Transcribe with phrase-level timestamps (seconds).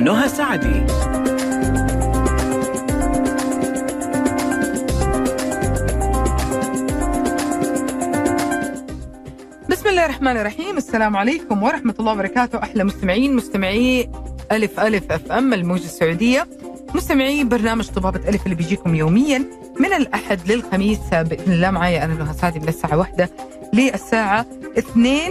[0.00, 0.84] نهى سعدي.
[9.68, 10.76] بسم الله الرحمن الرحيم.
[10.76, 12.62] السلام عليكم ورحمة الله وبركاته.
[12.62, 14.10] أحلى مستمعين مستمعي
[14.52, 16.46] ألف ألف أف أم الموجة السعودية.
[16.94, 19.44] مستمعي برنامج طبابة ألف اللي بيجيكم يوميا
[19.80, 20.98] من الأحد للخميس.
[21.12, 23.30] بإذن الله معي أنا نهى سعدي من الساعة واحدة
[23.72, 24.46] للساعة
[24.78, 25.30] اثنين.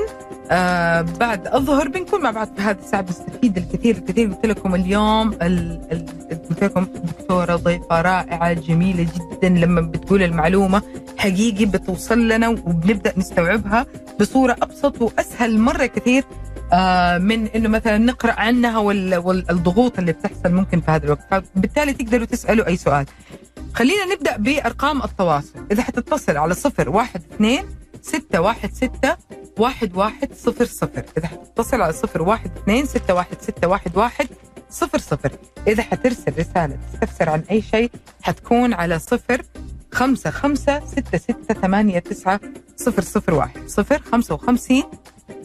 [0.51, 5.33] آه بعد الظهر بنكون مع بعض في هذه الساعة بنستفيد الكثير الكثير قلت لكم اليوم
[5.33, 6.05] ال- ال-
[6.49, 10.81] قلت لكم دكتورة ضيفة رائعة جميلة جدا لما بتقول المعلومة
[11.17, 13.85] حقيقي بتوصل لنا وبنبدأ نستوعبها
[14.19, 16.23] بصورة أبسط وأسهل مرة كثير
[16.73, 21.19] آه من إنه مثلا نقرأ عنها وال- والضغوط اللي بتحصل ممكن في هذا الوقت.
[21.31, 23.05] فبالتالي تقدروا تسألوا أي سؤال.
[23.73, 25.53] خلينا نبدأ بأرقام التواصل.
[25.71, 27.65] إذا حتتصل على صفر واحد اثنين
[28.07, 29.17] ستة واحد ستة
[29.57, 31.03] واحد واحد صفر صفر.
[31.17, 34.27] إذا حتتصل على صفر واحد اثنين ستة واحد ستة واحد واحد
[34.69, 35.31] صفر صفر.
[35.67, 37.91] إذا حترسل رسالة تستفسر عن أي شيء
[38.21, 39.41] حتكون على صفر
[39.91, 42.39] خمسة خمسة ستة ستة ثمانية تسعة
[42.77, 43.67] صفر صفر واحد.
[43.67, 44.83] صفر خمسة وخمسين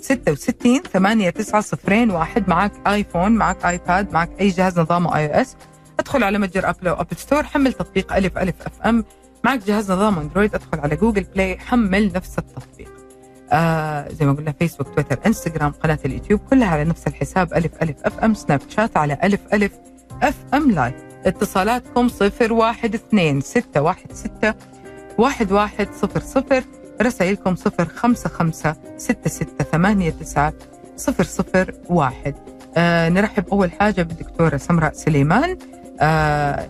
[0.00, 2.48] ستة وستين ثمانية تسعة صفرين واحد.
[2.48, 5.56] معك آيفون معك آيباد معك أي جهاز نظامه iOS.
[5.98, 9.04] ادخل على متجر أبل أو Apple Store حمل تطبيق ألف ألف FM.
[9.44, 12.92] معك جهاز نظام أندرويد أدخل على جوجل بلاي حمل نفس التطبيق.
[13.52, 17.96] آه زي ما قلنا فيسبوك تويتر انستغرام قناة اليوتيوب كلها على نفس الحساب ألف ألف
[18.04, 19.72] FM سناب شات على ألف ألف
[20.22, 20.94] FM live
[21.26, 24.54] اتصالاتكم صفر واحد اثنين ستة واحد ستة
[25.18, 26.64] واحد واحد صفر صفر
[27.02, 30.54] رسائلكم صفر خمسة خمسة ستة ستة ثمانية تسعة
[30.96, 32.34] صفر صفر واحد.
[32.76, 35.58] آه نرحب أول حاجة بالدكتورة سمراء سليمان.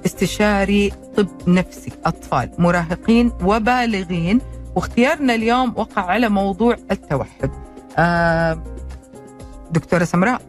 [0.07, 4.41] استشاري طب نفسي أطفال مراهقين وبالغين.
[4.77, 7.51] واختيارنا اليوم وقع على موضوع التوحد.
[7.99, 8.63] آه
[9.71, 10.43] دكتورة سمراء.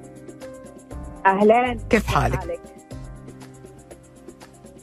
[1.25, 1.77] أهلا.
[1.89, 2.59] كيف حالك؟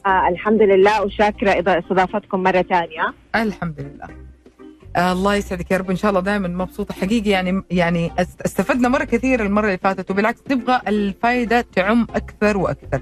[0.05, 3.13] آه الحمد لله وشاكرة اذا استضافتكم مرة ثانية.
[3.35, 4.07] الحمد لله.
[4.95, 5.89] آه الله يسعدك يا رب.
[5.89, 7.29] إن شاء الله دائما مبسوطة حقيقي.
[7.29, 13.01] يعني يعني است- استفدنا مرة كثير المرة اللي فاتت وبالعكس نبغى الفائده تعم أكثر وأكثر.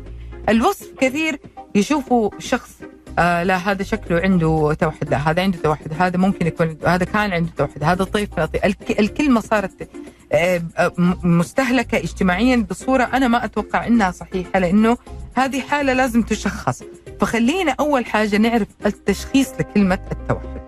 [0.49, 1.39] الوصف كثير
[1.75, 2.81] يشوفوا شخص
[3.19, 7.31] آه لا هذا شكله عنده توحد لا هذا عنده توحد هذا ممكن يكون هذا كان
[7.33, 8.65] عنده توحد هذا طيف من الطيف.
[8.65, 9.89] الك- الكلمة صارت
[10.31, 10.61] آه،
[10.97, 14.97] م- مستهلكة اجتماعيا بصورة أنا ما أتوقع إنها صحيحة لأنه
[15.35, 16.83] هذه حالة لازم تشخص.
[17.21, 20.59] فخلينا أول حاجة نعرف التشخيص لكلمة التوحد.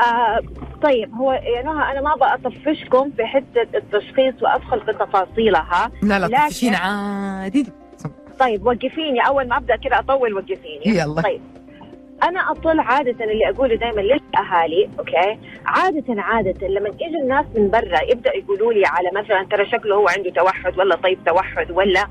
[0.00, 0.40] آه
[0.82, 6.18] طيب هو يا نهى أنا ما أبغى أطفشكم في حتة التشخيص وأدخل في تفاصيلها لا
[6.18, 7.66] لا تفشين عادي.
[8.40, 9.26] طيب وقفيني.
[9.26, 10.82] أول ما أبدأ كذا أطول وقفيني.
[10.86, 11.22] يلا.
[11.22, 11.40] طيب.
[12.22, 18.02] أنا أطول عادة اللي أقوله دائما للأهالي okay؟ عادة عادة لما يجي الناس من برا
[18.10, 22.06] يبدأ يقولوا لي على مثلا ترى شكله هو عنده توحد ولا طيب توحد ولا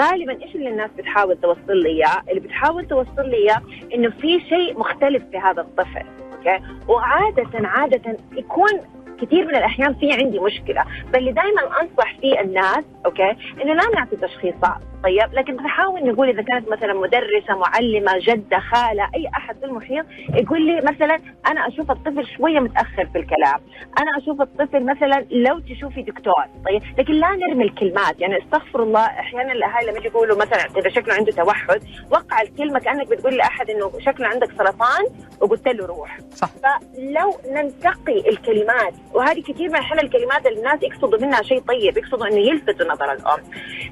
[0.00, 3.62] غالبا إيش اللي الناس بتحاول توصل لي إياه؟ اللي بتحاول توصل لي إياه
[3.94, 6.06] إنه في شيء مختلف في هذا الطفل
[6.36, 8.80] okay؟ وعادة عادة يكون
[9.22, 10.84] كثير من الأحيان في عندي مشكلة.
[11.12, 14.93] فاللي دائما أنصح فيه الناس أوكي؟ إنه لا نعطي تشخيصات.
[15.04, 20.06] طيب لكن نحاول نقول إذا كانت مثلا مدرسة معلمة جدة خالة أي أحد في المحيط
[20.34, 23.60] يقول لي مثلا أنا أشوف الطفل شوية متأخر في الكلام.
[23.98, 28.20] أنا أشوف الطفل مثلا لو تشوفي دكتور طيب لكن لا نرمي الكلمات.
[28.20, 32.78] يعني استغفر الله أحيانا الاهالي لما يجي يقولوا مثلا إذا شكله عنده توحد وقع الكلمة
[32.78, 35.04] كأنك بتقول لأحد إنه شكله عندك سرطان
[35.40, 36.18] وقلت له روح.
[36.30, 36.48] صح.
[36.48, 42.26] فلو ننتقي الكلمات وهذه كثير من أحيان الكلمات اللي الناس يقصدوا منها شيء طيب يقصدوا
[42.26, 43.40] إنه يلفتوا نظر الأم.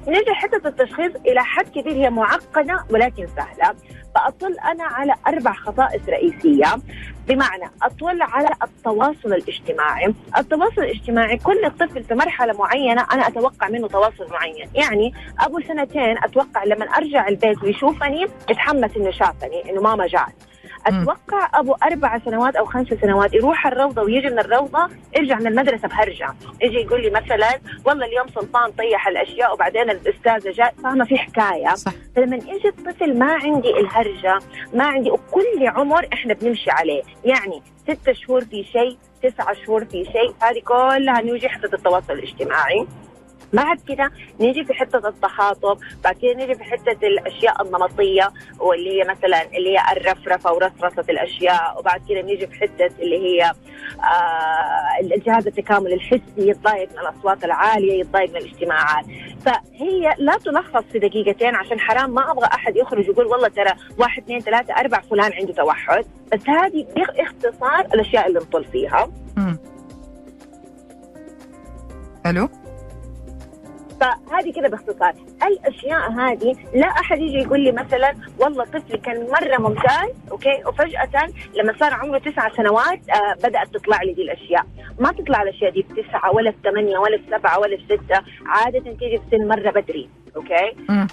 [0.07, 3.75] نجي حتة التشخيص إلى حد كبير هي معقدة ولكن سهلة.
[4.15, 6.75] فأطل أنا على أربع خصائص رئيسية.
[7.27, 13.87] بمعنى أطل على التواصل الاجتماعي، التواصل الاجتماعي كل طفل في مرحلة معينة أنا أتوقع منه
[13.87, 20.07] تواصل معين، يعني أبو سنتين أتوقع لما أرجع البيت ويشوفني يتحمس إنه شافني إنه ماما
[20.07, 20.33] جات.
[20.87, 25.87] أتوقع أبو أربع سنوات أو خمس سنوات يروح الروضة ويجي من الروضة يرجع من المدرسة
[25.87, 30.73] بهرجة، يجي يقول لي مثلا والله اليوم سلطان طيح الأشياء وبعدين الأستاذة جاء.
[30.83, 31.75] فاهمه في حكاية.
[31.75, 31.91] صح.
[32.15, 34.39] فلما يجي الطفل ما عندي الهرجة
[34.73, 37.01] ما عندي وكل عمر إحنا بنمشي عليه.
[37.25, 42.87] يعني ستة شهور في شيء تسعة شهور في شيء هذه كلها نيجي حتة التواصل الاجتماعي.
[43.53, 49.03] بعد كده نيجي في حتة التخاطب بعد كده نيجي في حتة الأشياء النمطية واللي هي
[49.03, 55.47] مثلا اللي هي الرفرفة ورصرصه الأشياء وبعد كده نيجي في حتة اللي هي آه الجهاز
[55.47, 59.05] التكامل الحسي يتضايق من الأصوات العالية يتضايق من الاجتماعات.
[59.45, 64.23] فهي لا تلخص في دقيقتين عشان حرام ما أبغى أحد يخرج يقول والله ترى واحد
[64.23, 66.05] اثنين ثلاثة أربع فلان عنده توحد.
[66.33, 69.09] بس هذه باختصار الأشياء اللي نطل فيها.
[72.25, 72.49] ألو؟
[74.03, 75.13] فهذه كده باختصار
[75.43, 81.27] الأشياء هذه لا أحد يجي يقول لي مثلا والله طفلي كان مرة ممتاز أوكي وفجأة
[81.55, 84.65] لما صار عمره تسعة سنوات آه بدأت تطلع لي دي الأشياء
[84.99, 88.21] ما تطلع الأشياء دي في تسعه ولا في ثمانيه ولا في سبعه ولا في سته
[88.45, 90.71] عادة تيجي في سن مرة بدري أوكي.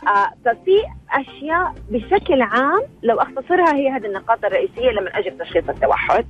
[0.08, 0.82] آه ففي
[1.12, 6.26] أشياء بشكل عام لو أختصرها هي هذه النقاط الرئيسية لما أجي بتشخيص التوحد.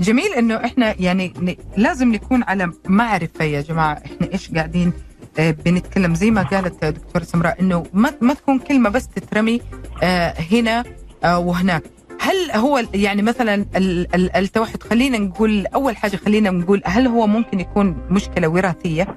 [0.00, 1.32] جميل إنه إحنا يعني
[1.76, 4.92] لازم نكون على معرفة يا جماعة إحنا إيش قاعدين
[5.38, 9.60] آه، بنتكلم زي ما قالت دكتورة سمراء إنه ما ما تكون كلمة بس تترمي
[10.02, 10.84] آه، هنا
[11.24, 11.82] آه، وهناك
[12.20, 17.26] هل هو يعني مثلا ال- ال- التوحد خلينا نقول أول حاجة خلينا نقول هل هو
[17.26, 19.16] ممكن يكون مشكلة وراثية؟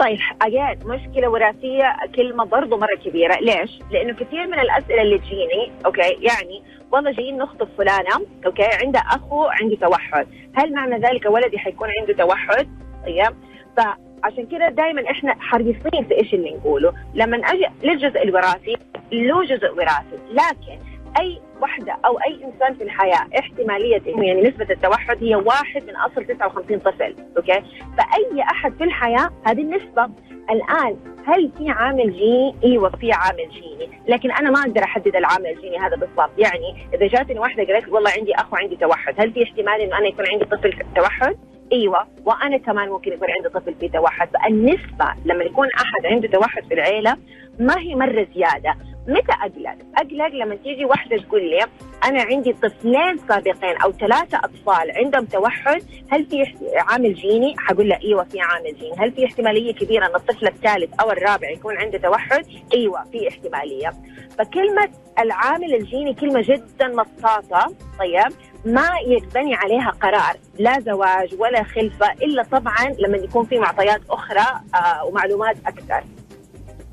[0.00, 5.72] طيب أجل مشكلة وراثية كلمة برضو مرة كبيرة ليش؟ لأنه كثير من الأسئلة اللي تجيني
[5.86, 10.26] okay يعني والله جايين نخطب فلانة okay؟ عندها أخو عنده توحد.
[10.54, 12.68] هل معنى ذلك ولدي حيكون عنده توحد؟
[13.06, 13.36] طيب.
[13.76, 16.92] فعشان كده دائما إحنا حريصين في إيش اللي نقوله.
[17.14, 18.76] لما أجي للجزء الوراثي
[19.12, 20.18] له جزء وراثي.
[20.30, 20.78] لكن
[21.20, 26.24] أي وحدة أو أي إنسان في الحياة احتمالية يعني نسبة التوحد هي واحد من أصل
[26.24, 27.62] 59 طفل أوكي؟
[27.98, 30.10] فأي أحد في الحياة هذه النسبة
[30.50, 30.96] الآن
[31.26, 35.78] هل في عامل جيني؟ أيوه في عامل جيني، لكن أنا ما أقدر أحدد العامل الجيني
[35.78, 39.80] هذا بالضبط، يعني إذا جاتني واحدة قالت والله عندي أخ وعندي توحد، هل في احتمال
[39.80, 41.36] إنه أنا يكون عندي طفل توحد؟
[41.72, 42.06] إيوه.
[42.24, 46.74] وأنا كمان ممكن يكون عندي طفل فيه توحد، فالنسبة لما يكون أحد عنده توحد في
[46.74, 47.16] العيلة
[47.58, 48.76] ما هي مرة زيادة،
[49.08, 51.66] متى أقلق؟ أقلق لما تيجي واحدة تقول لي
[52.04, 58.00] أنا عندي طفلين سابقين أو ثلاثة أطفال عندهم توحد هل في عامل جيني؟ حقول لها
[58.04, 61.98] إيوه في عامل جيني، هل في احتمالية كبيرة إن الطفل الثالث أو الرابع يكون عنده
[61.98, 63.92] توحد؟ إيوه في احتمالية.
[64.38, 68.32] فكلمة العامل الجيني كلمة جدا مطاطه طيب
[68.64, 74.60] ما يتبني عليها قرار لا زواج ولا خلفة إلا طبعا لما يكون في معطيات أخرى
[74.74, 76.04] آه ومعلومات أكثر.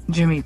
[0.10, 0.44] جميل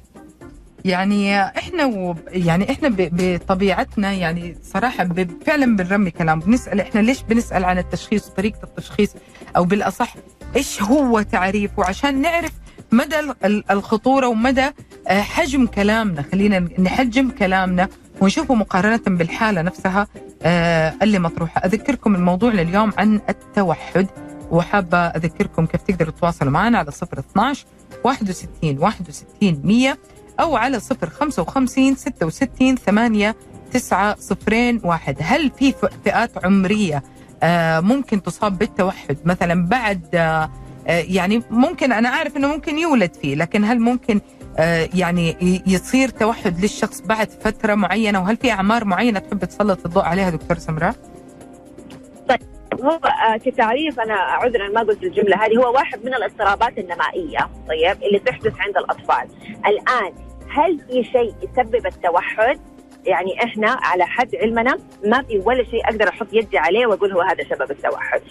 [0.86, 6.40] يعني إحنا و يعني إحنا ب- بطبيعتنا يعني صراحة ب- فعلا بنرمي كلام.
[6.40, 9.10] بنسأل إحنا ليش بنسأل عن التشخيص طريقه التشخيص؟
[9.58, 10.16] أو بالأصح
[10.56, 12.52] إيش هو تعريفه عشان نعرف
[12.92, 14.70] مدى ال- ال- الخطورة ومدى
[15.08, 16.22] آه، حجم كلامنا.
[16.32, 17.88] خلينا نحجم كلامنا
[18.22, 20.08] ونشوفه مقارنة بالحالة نفسها
[20.44, 21.62] آه، اللي مطروحة.
[21.66, 24.08] أذكركم الموضوع لليوم عن التوحد.
[24.52, 27.66] وحابة أذكركم كيف تقدروا تتواصلوا معنا على 012
[28.04, 29.98] 61 61 100
[30.40, 33.36] أو على 055 66 8
[33.72, 35.74] 9 0 1 هل في
[36.06, 37.04] فئات عمرية
[37.44, 40.50] آه، ممكن تصاب بالتوحد مثلا بعد آه،
[40.88, 44.22] يعني ممكن أنا أعرف أنه ممكن يولد فيه لكن هل ممكن
[44.58, 50.04] آه، يعني يصير توحد للشخص بعد فترة معينة وهل في أعمار معينة تحب تسلط الضوء
[50.04, 50.96] عليها دكتور سمراء؟
[52.74, 58.04] هو آه، كتعريف أنا عذرا ما قلت الجملة هذه هو واحد من الاضطرابات النمائية طيب
[58.04, 59.28] اللي تحدث عند الأطفال
[59.68, 60.14] الآن
[60.50, 62.60] هل في شيء يسبب التوحد
[63.06, 67.22] يعني إحنا على حد علمنا ما في ولا شيء أقدر أحط يدي عليه وأقول هو
[67.22, 68.22] هذا سبب التوحد.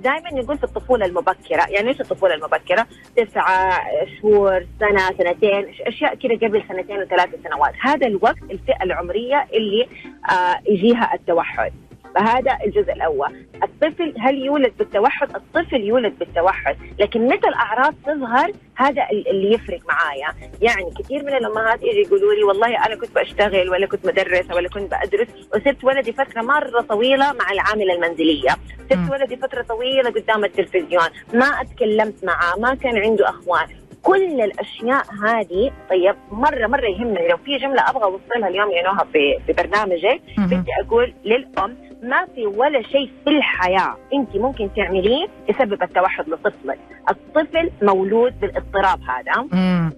[0.00, 2.86] دائما نقول في الطفولة المبكرة، يعني إيش الطفولة المبكرة؟
[3.16, 3.80] تسعة
[4.20, 9.88] شهور، سنة، سنتين، أشياء كذا قبل سنتين وثلاث سنوات، هذا الوقت الفئة العمرية اللي
[10.30, 11.72] آه يجيها التوحد.
[12.14, 13.46] فهذا الجزء الأول.
[13.62, 19.80] الطفل هل يولد بالتوحد؟ الطفل يولد بالتوحد لكن متى الأعراض تظهر؟ هذا ال- اللي يفرق
[19.88, 20.28] معايا.
[20.62, 24.68] يعني كثير من الأمهات يجي يقولوا لي والله أنا كنت بشتغل ولا كنت مدرسة ولا
[24.68, 28.50] كنت بدرس وسبت ولدي فترة مرة طويلة مع العامله المنزلية.
[28.90, 31.08] سبت ولدي فترة طويلة قدام التلفزيون.
[31.34, 33.66] ما أتكلمت معاه ما كان عنده اخوان
[34.02, 37.28] كل الأشياء هذه طيب مرة مرة يهمني.
[37.28, 40.20] لو في جملة أبغى أوصلها اليوم يا نهى في في برنامجك.
[40.38, 46.78] بدي أقول للأم ما في ولا شيء في الحياة انت ممكن تعمليه يسبب التوحد لطفلك،
[47.10, 49.48] الطفل مولود بالاضطراب هذا.
[49.52, 49.92] مم.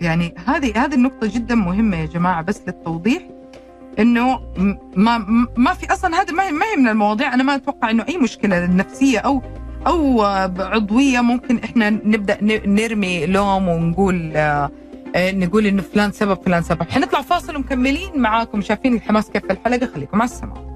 [0.00, 3.22] يعني هذه هذه النقطة جدا مهمة يا جماعة بس للتوضيح
[3.98, 4.40] إنه
[4.96, 5.18] ما
[5.56, 7.34] ما في أصلا هذا ما هي من المواضيع.
[7.34, 9.42] أنا ما أتوقع إنه أي مشكلة نفسية أو
[9.86, 10.22] أو
[10.58, 14.70] عضوية ممكن إحنا نبدأ نرمي لوم ونقول آه،
[15.16, 16.82] آه، نقول إنه فلان سبب فلان سبب.
[16.82, 18.60] حنطلع فاصل ومكملين معاكم.
[18.60, 20.69] شايفين الحماس كيف في الحلقة؟ خليكم مع السماء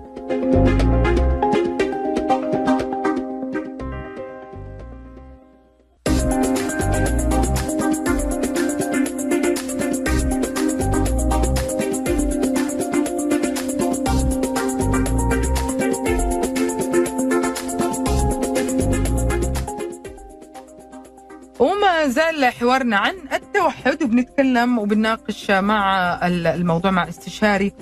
[21.60, 27.72] وما زال حوارنا عن التوحد وبنتكلم وبنناقش مع ال- الموضوع مع استشاري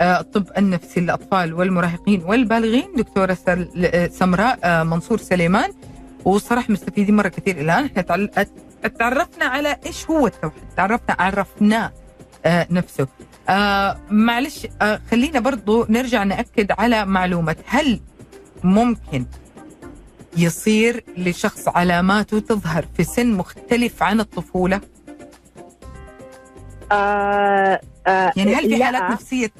[0.00, 5.70] الطب النفسي للأطفال والمراهقين والبالغين دكتورة سل- آه، سمراء آه، منصور سليمان.
[6.24, 7.84] وصراحة مستفيدين مرة كثير الآن.
[7.84, 8.02] إحنا
[8.98, 10.62] تعرفنا على إيش هو التوحيد.
[10.76, 11.92] تعرفنا عرفناه
[12.46, 13.06] آه نفسه.
[13.48, 17.56] آه معلش آه خلينا برضو نرجع نأكد على معلومة.
[17.66, 18.00] هل
[18.64, 19.24] ممكن
[20.36, 24.80] يصير لشخص علاماته تظهر في سن مختلف عن الطفولة؟
[26.92, 28.84] آه آه يعني هل في لا.
[28.84, 29.50] حالات نفسية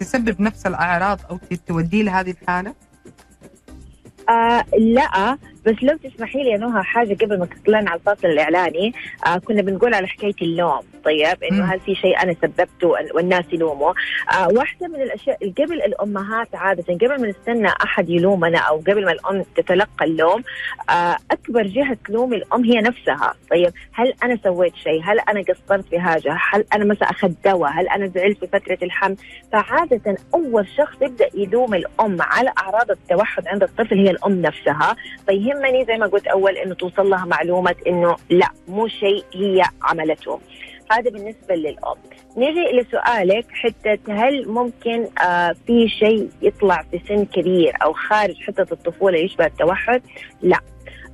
[0.00, 2.74] تسبب نفس الأعراض أو ت- توديه لهذه الحالة
[4.28, 8.92] آه لا بس لو تسمحي لي يا نهى حاجة قبل ما تطلعنا على الفاصل الإعلاني.
[9.26, 10.80] آه كنا بنقول على حكاية اللوم.
[11.04, 11.64] طيب إنه.
[11.64, 13.92] هل في شيء أنا سببته والناس يلوموا؟
[14.32, 19.12] آه واحدة من الأشياء قبل الأمهات عادة قبل ما نستنى أحد يلومنا أو قبل ما
[19.12, 20.42] الأم تتلقى اللوم
[20.90, 23.34] آه أكبر جهة تلوم الأم هي نفسها.
[23.50, 27.70] طيب هل أنا سويت شيء؟ هل أنا قصرت في حاجة؟ هل أنا مثلا اخذت دواء؟
[27.70, 29.16] هل أنا زعلت في فترة الحمل؟
[29.52, 34.96] فعادة أول شخص يبدأ يلوم الأم على أعراض التوحد عند الطفل هي الأم نفسها.
[35.58, 40.40] فيهمني زي ما قلت أول إنه توصل لها معلومه إنه لا مو شيء هي عملته.
[40.90, 41.96] هذا بالنسبة للام
[42.36, 48.72] نجي لسؤالك حتى هل ممكن آه في شيء يطلع في سن كبير أو خارج حتة
[48.72, 50.02] الطفولة يشبه التوحد؟
[50.42, 50.58] لا.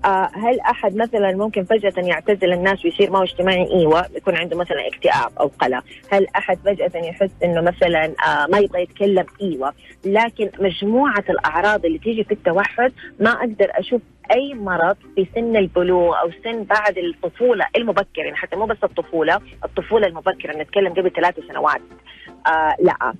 [0.04, 4.56] آه هل أحد مثلا ممكن فجأة يعتزل الناس ويصير ما هو اجتماعي؟ إيوه يكون عنده
[4.56, 5.84] مثلا اكتئاب أو قلق.
[6.12, 9.72] هل أحد فجأة يحس إنه مثلا آه ما يبغى يتكلم؟ إيوه.
[10.04, 16.20] لكن مجموعة الأعراض اللي تيجي في التوحد ما أقدر أشوف أي مرض في سن البلوغ
[16.20, 21.40] أو سن بعد الطفولة المبكره يعني حتى مو بس الطفولة الطفولة المبكرة نتكلم قبل ثلاث
[21.48, 21.80] سنوات.
[22.46, 23.14] آه لا.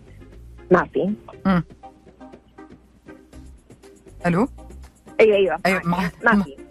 [0.71, 1.13] ما في.
[4.27, 4.49] ألو؟
[5.21, 5.59] أيوه أيوه.
[5.67, 6.11] أيوه مع...
[6.25, 6.64] ما في.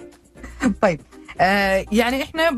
[0.82, 1.00] طيب.
[1.42, 2.50] آه يعني إحنا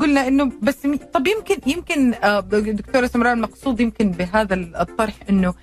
[0.00, 5.54] قلنا إنه بس طب يمكن يمكن آه دكتورة سمراء المقصود يمكن بهذا الطرح إنه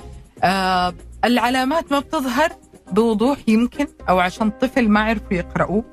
[0.44, 0.94] آه
[1.26, 2.50] العلامات ما بتظهر
[2.92, 5.84] بوضوح يمكن أو عشان طفل ما عرفوا يقرأوه؟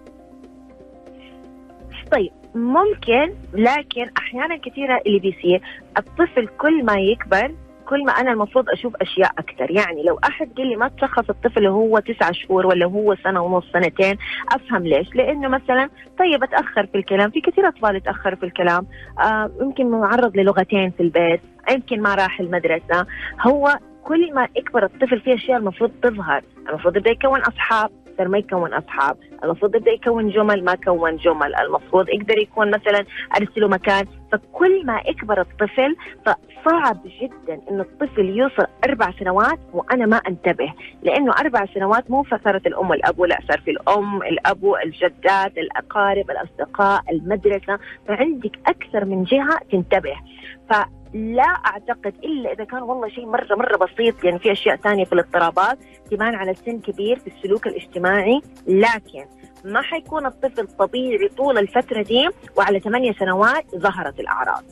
[2.12, 5.62] طيب ممكن لكن أحيانا كثيرة اللي بيصير
[5.98, 7.54] الطفل كل ما يكبر
[7.88, 11.68] كل ما أنا المفروض أشوف أشياء أكثر يعني لو أحد قال لي ما تشخص الطفل
[11.68, 14.16] وهو تسعة شهور ولا هو سنة ونص سنتين
[14.52, 17.30] أفهم ليش؟ لأنه مثلا طيب أتأخر في الكلام.
[17.30, 18.86] في كثير أطفال يتاخروا في الكلام.
[19.20, 21.40] آه يمكن معرض للغتين في البيت
[21.70, 23.06] يمكن ما راح المدرسة.
[23.40, 26.42] هو كل ما يكبر الطفل في أشياء المفروض تظهر.
[26.68, 27.90] المفروض يبدا يكون أصحاب.
[28.18, 29.16] صار ما يكون أصحاب.
[29.44, 31.54] المفروض يبدا يكون جمل ما كون جمل.
[31.54, 33.04] المفروض يقدر يكون مثلا
[33.36, 34.06] ارسله مكان.
[34.32, 35.96] فكل ما يكبر الطفل
[36.26, 40.72] فصعب جدا إنه الطفل يوصل أربع سنوات وأنا ما أنتبه.
[41.02, 47.02] لأنه أربع سنوات مو فتره الأم والاب ولا صار في الأم الأبو الجدات الأقارب الأصدقاء
[47.10, 47.78] المدرسة.
[48.08, 50.16] فعندك أكثر من جهة تنتبه.
[51.12, 55.12] فلا أعتقد إلا إذا كان والله شيء مرة مرة بسيط يعني في أشياء ثانية في
[55.12, 55.78] الاضطرابات
[56.10, 59.24] تبان على سن كبير في السلوك الاجتماعي لكن
[59.64, 64.64] ما حيكون الطفل طبيعي طول الفترة دي وعلى ثمانية سنوات ظهرت الأعراض.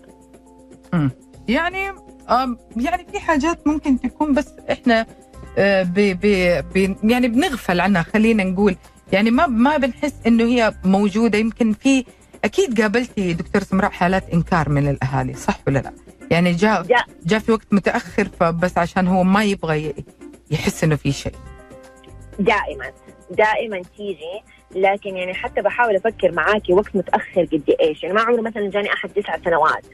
[1.49, 1.88] يعني
[2.31, 5.07] آم، يعني في حاجات ممكن تكون بس إحنا
[5.59, 6.26] آه، ب ب
[6.75, 8.76] ب يعني بنغفل عنها خلينا نقول.
[9.12, 11.38] يعني ما ما بنحس إنه هي موجودة.
[11.38, 12.05] يمكن في
[12.45, 15.93] أكيد قابلتي دكتور سمراء حالات إنكار من الأهالي صح ولا لا؟
[16.30, 17.04] يعني جاء جاء.
[17.26, 19.95] جاء في وقت متأخر فبس عشان هو ما يبغى
[20.50, 21.33] يحس إنه في شيء.
[22.38, 22.92] دائما
[23.30, 24.42] دائما تيجي.
[24.75, 28.02] لكن يعني حتى بحاول أفكر معاكي وقت متأخر قد إيش.
[28.02, 29.87] يعني ما عمره مثلا جاني أحد تسع سنوات.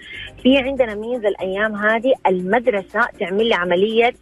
[0.42, 4.14] في عندنا ميزة الأيام هذه المدرسة تعمل لي عملية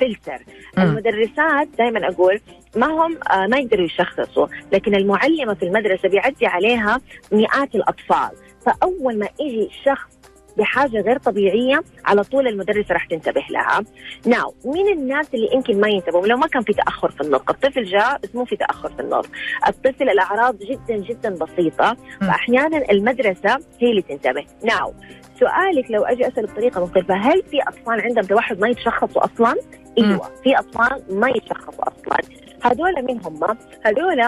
[0.00, 0.38] فلتر
[0.78, 0.84] مم.
[0.84, 2.40] المدرسات دائما أقول
[2.76, 4.46] ما هم آه ما يقدروا يشخصوا.
[4.72, 7.00] لكن المعلمة في المدرسة بيعدي عليها
[7.32, 8.30] مئات الأطفال.
[8.66, 10.15] فأول ما يجي شخص
[10.56, 13.84] بحاجة غير طبيعية على طول المدرسة راح تنتبه لها.
[14.26, 17.84] ناو مين الناس اللي يمكن ما ينتبهوا لو ما كان في تأخر في النطق، الطفل
[17.84, 19.30] جاء بس مو في تأخر في النطق،
[19.68, 24.44] الطفل الأعراض جدا جدا بسيطة فاحيانا المدرسة هي اللي تنتبه.
[24.64, 24.94] ناو
[25.40, 29.54] سؤالك لو أجي أسأل بطريقة مختلفة هل في أطفال عندهم توحد ما يتشخصوا أصلا؟
[29.98, 32.18] أيوه في أطفال ما يتشخصوا أصلا.
[32.62, 34.20] هذول مين هم؟ هذول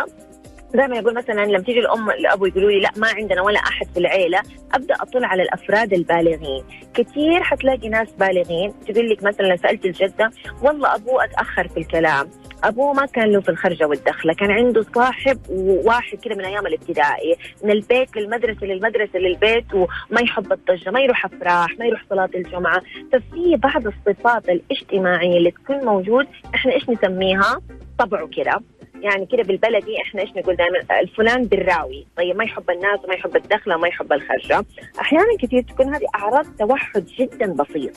[0.75, 3.87] زي ما يقول مثلا لما تيجي الأم الابو يقولوا لي لا ما عندنا ولا أحد
[3.94, 4.40] في العيلة
[4.75, 6.64] أبدأ أطلع على الأفراد البالغين.
[6.94, 10.30] كثير حتلاقي ناس بالغين تقول لك مثلا سألت الجدة
[10.62, 12.30] والله أبوه أتأخر في الكلام.
[12.64, 15.38] أبوه ما كان له في الخرجة والدخلة كان عنده صاحب
[15.84, 21.25] واحد كده من أيام الابتدائي من البيت للمدرسة للمدرسة للبيت وما يحب الضجة ما يروح
[21.25, 22.82] أفراح ما يروح صلاة الجمعة.
[23.12, 27.60] ففي بعض الصفات الاجتماعية اللي تكون موجود إحنا إيش نسميها؟
[27.98, 28.60] طبعه كده.
[29.02, 32.07] يعني كده بالبلدي إحنا إيش نقول دائما؟ الفلان بالراوي.
[32.17, 34.64] طيب ما يحب الناس وما يحب الدخلة وما يحب الخرجة.
[35.00, 37.93] أحيانا كثير تكون هذه أعراض توحد جدا بسيط.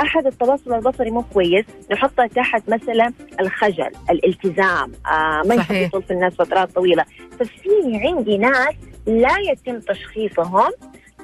[0.00, 1.64] أحد التواصل البصري مو كويس.
[1.92, 4.92] نحطها تحت مثلا الخجل الالتزام.
[5.06, 5.74] آه ما يحب.
[5.74, 7.04] يطول في الناس فترات طويلة.
[7.40, 7.70] ففي
[8.04, 8.74] عندي ناس
[9.06, 10.70] لا يتم تشخيصهم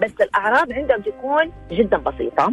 [0.03, 2.53] بس الأعراض عندهم تكون جدا بسيطة.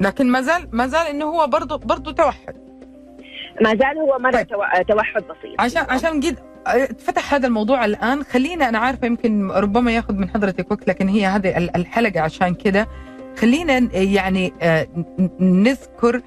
[0.00, 2.65] لكن ما زال ما زال إنه هو برضه برضه توحد.
[3.62, 4.46] ما زال هو مره طيب.
[4.46, 5.60] تو- توحد بسيط.
[5.60, 6.36] عشان عشان قد
[6.98, 8.22] فتح هذا الموضوع الآن.
[8.22, 12.54] خلينا أنا عارفة يمكن ربما ياخذ من حضرتك وقت لكن هي هذه ال- الحلقة عشان
[12.54, 12.88] كده.
[13.38, 14.86] خلينا يعني آه،
[15.40, 16.20] نذكر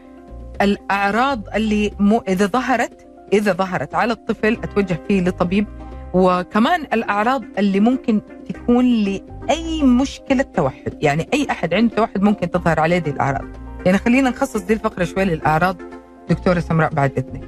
[0.61, 5.67] الأعراض اللي مو إذا ظهرت إذا ظهرت على الطفل أتوجه فيه لطبيب
[6.13, 10.97] وكمان الأعراض اللي ممكن تكون لأي مشكلة توحد.
[11.03, 13.45] يعني أي أحد عنده توحد ممكن تظهر عليه دي الأعراض.
[13.85, 15.77] يعني خلينا نخصص دي الفقرة شوي للأعراض.
[16.29, 17.43] دكتورة سمراء بعد إذنك.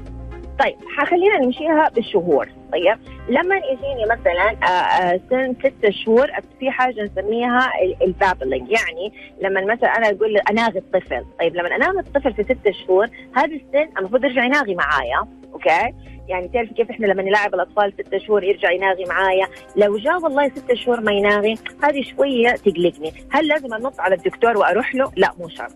[0.60, 0.76] طيب
[1.10, 2.50] خلينا نمشيها بالشهور.
[2.72, 2.98] طيب
[3.30, 6.28] لما يجيني مثلا آه، آه، سن ست شهور
[6.60, 7.72] في حاجة نسميها
[8.02, 8.72] ال babbling.
[8.72, 11.26] يعني لما مثلا أنا أقول أناغي الطفل.
[11.40, 15.28] طيب لما أناغي الطفل في ست شهور هذا السن المفروض يرجع يناغي معايا.
[15.54, 15.94] okay؟
[16.28, 20.50] يعني تعرفي كيف إحنا لما نلعب الأطفال ست شهور يرجع يناغي معايا؟ لو جاء والله
[20.50, 23.14] ست شهور ما يناغي هذه شوية تقلقني.
[23.32, 25.76] هل لازم أنط على الدكتور وأروح له؟ لا مو شرط.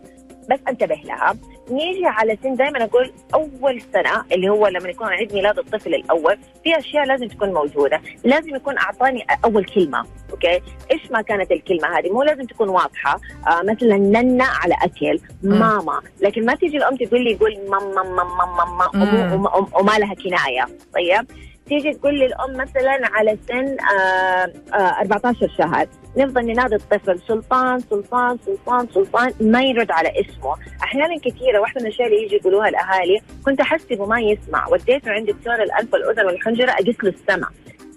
[0.50, 1.36] بس انتبه لها.
[1.72, 6.38] نيجي على سن دائما أقول أول سنة اللي هو لما يكون عيد ميلاد الطفل الأول
[6.64, 8.02] في أشياء لازم تكون موجودة.
[8.24, 13.20] لازم يكون أعطاني أول كلمة أوكي؟ إيش ما كانت الكلمة هذه؟ مو لازم تكون واضحة.
[13.48, 15.20] آه مثلا ننا على أكل.
[15.44, 16.02] ماما.
[16.22, 18.46] لكن ما تيجي الأم تقول لي يقول ماما ماما
[18.94, 20.66] ماما وما لها كناية.
[20.94, 21.28] طيب؟
[21.68, 27.80] تيجي تقول لي الأم مثلا على سن آه آه 14 شهر نفضل ننادي الطفل سلطان
[27.80, 30.56] سلطان سلطان سلطان ما يرد على اسمه.
[30.84, 35.30] أحيانا كثيرة واحدة من الأشياء اللي يجي يقولوها الأهالي كنت احسبه ما يسمع وديته عند
[35.30, 37.50] دكتور الأنف والأذن والحنجرة اقيس له السمع.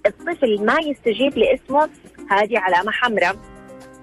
[0.06, 1.88] الطفل ما يستجيب لاسمه
[2.30, 3.36] هذه علامة حمراء.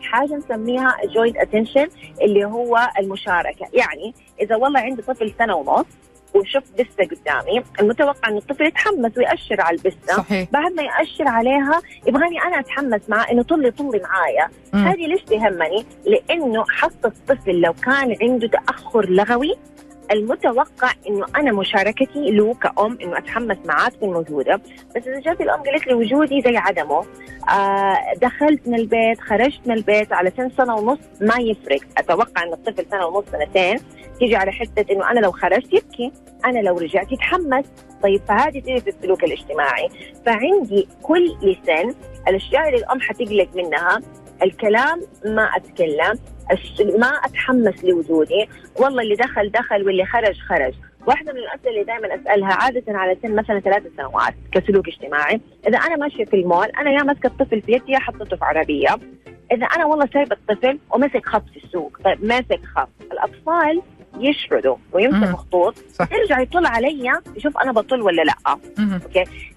[0.02, 1.88] حاجة نسميها joint attention
[2.22, 3.66] اللي هو المشاركة.
[3.74, 5.86] يعني إذا والله عندي طفل سنة ونص
[6.36, 11.82] وشفت بسه قدامي المتوقع إن الطفل يتحمس ويأشر على البسة صحيح بعد ما يأشر عليها
[12.08, 14.50] يبغاني أنا أتحمس معاه إنه طلي طلي معايا.
[14.74, 19.56] هذه ليش تهمني؟ لأنه حتى الطفل لو كان عنده تأخر لغوي
[20.12, 24.56] المتوقع إنه أنا مشاركتي له كأم إنه أتحمس معاه تكون موجوده،
[24.96, 27.06] بس إذا جات الأم قالت لي وجودي زي عدمه،
[27.50, 32.54] آه دخلت من البيت، خرجت من البيت على سن سنة ونص ما يفرق، أتوقع إن
[32.54, 33.80] الطفل سنة ونص سنتين.
[34.20, 36.12] تيجي على حتة إنه أنا لو خرجت يبكي،
[36.46, 37.66] أنا لو رجعت يتحمس،
[38.04, 39.90] طيب فهذه تيجي في السلوك الاجتماعي،
[40.26, 41.96] فعندي كل سن
[42.28, 44.02] الأشياء اللي الأم حتقلق منها.
[44.44, 46.20] الكلام ما أتكلم
[47.00, 48.50] ما أتحمس لوجودي.
[48.80, 50.74] والله اللي دخل دخل واللي خرج خرج.
[51.08, 55.42] واحدة من الأسئلة اللي دائما أسألها عادة على سن مثلا ثلاث سنوات كسلوك اجتماعي.
[55.68, 58.90] إذا أنا ماشية في المول أنا يا ماسكة الطفل في يدي يا حطيته في عربية.
[59.52, 61.98] إذا أنا والله سايبة الطفل ومسك خط في السوق.
[62.06, 63.82] طيب ماسك خط الأطفال
[64.20, 65.36] يشردوا ويمسك.
[65.36, 66.12] خطوط صح.
[66.12, 68.58] يرجع يطل علي يشوف أنا بطل ولا لأ.
[68.78, 69.00] مم.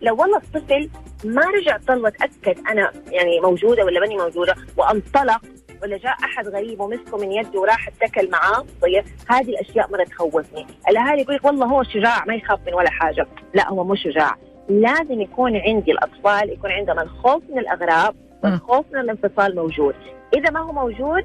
[0.02, 0.90] لو والله الطفل
[1.24, 5.40] ما رجع طل وتأكد أنا يعني موجودة ولا ماني موجودة وانطلق
[5.82, 10.66] ولا جاء أحد غريب ومسكه من يده وراح اتكل معاه طيب؟ هذه الأشياء مرة تخوفني.
[10.88, 13.26] الأهالي يقول والله هو شجاع ما يخاف من ولا حاجة.
[13.54, 14.36] لا هو مو شجاع.
[14.68, 18.14] لازم يكون عندي الأطفال يكون عندهم الخوف من الأغراب.
[18.44, 19.94] والخوف من الانفصال موجود.
[20.36, 21.24] إذا ما هو موجود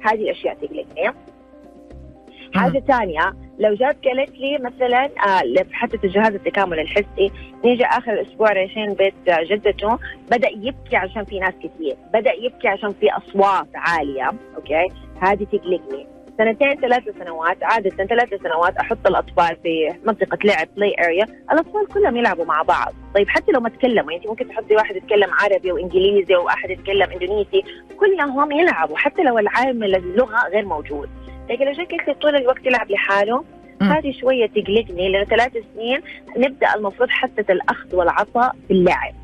[0.00, 1.14] هذه الأشياء تقلقني.
[2.54, 7.30] حاجة ثانية لو جات قالت لي مثلا آه حتى جهاز التكامل الحسي
[7.64, 9.98] نيجي آخر الأسبوع رايحين بيت آه، جدته
[10.30, 14.88] بدأ يبكي عشان في ناس كثير بدأ يبكي عشان في أصوات عالية okay؟
[15.20, 16.06] هذه تقلقني.
[16.38, 22.16] سنتين ثلاثة سنوات عادة ثلاثة سنوات أحط الأطفال في منطقة لعب play area الأطفال كلهم
[22.16, 22.94] يلعبوا مع بعض.
[23.14, 27.62] طيب حتى لو ما تكلموا يعني ممكن تحطي واحد يتكلم عربي وإنجليزي وواحد يتكلم إندونيسي
[28.00, 31.08] كلهم يلعبوا حتى لو العامل اللغة غير موجود.
[31.50, 33.44] لكن لو قلت طول الوقت يلعب لحاله.
[33.82, 36.00] هذه شوية تقلقني لأنه ثلاث سنين
[36.36, 39.14] نبدأ المفروض حتى الأخذ والعطاء في اللعب.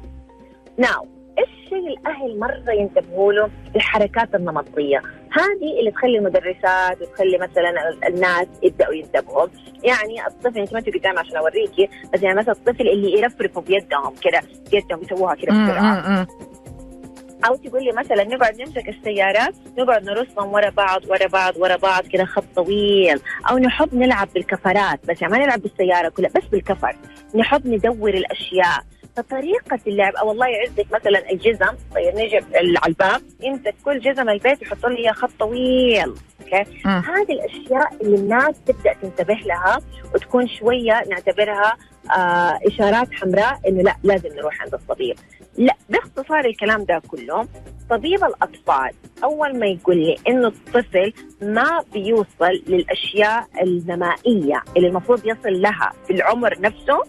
[0.78, 1.06] ناو
[1.38, 8.04] إيش الشيء الأهل مرة ينتبهوا له الحركات النمطية، هذه اللي تخلي المدرسات وتخلي مثلا ال-
[8.04, 9.46] الناس يبدأوا ينتبهوا،
[9.84, 14.14] يعني الطفل أنت ما تبقي قدامي عشان أوريكي، بس يعني مثلا الطفل اللي يرفرفوا بيدهم
[14.22, 14.40] كذا
[14.72, 15.64] بيدهم يسووها كذا.
[15.64, 16.26] بسرعة،.
[17.44, 22.06] أو تقول لي مثلا نقعد نمسك السيارات نقعد نرصهم ورا بعض ورا بعض ورا بعض
[22.06, 23.20] كذا خط طويل.
[23.50, 26.96] أو نحب نلعب بالكفرات بس يعني ما نلعب بالسيارة كلها بس بالكفر.
[27.34, 28.84] نحب ندور الأشياء.
[29.16, 31.72] فطريقة اللعب أو الله يعزك مثلا الجزم.
[31.94, 36.14] طيب نجي على الباب يمسك كل جزم البيت يحط لي خط طويل.
[36.40, 36.64] أوكي.
[36.84, 39.78] هذه الأشياء اللي الناس تبدأ تنتبه لها
[40.14, 41.76] وتكون شوية نعتبرها
[42.16, 45.16] آه إشارات حمراء إنه لا لازم نروح عند الطبيب.
[45.58, 47.48] لا باختصار الكلام ده كله
[47.90, 48.90] طبيب الأطفال
[49.24, 56.12] أول ما يقول لي إنه الطفل ما بيوصل للأشياء النمائية اللي المفروض يصل لها في
[56.12, 57.02] العمر نفسه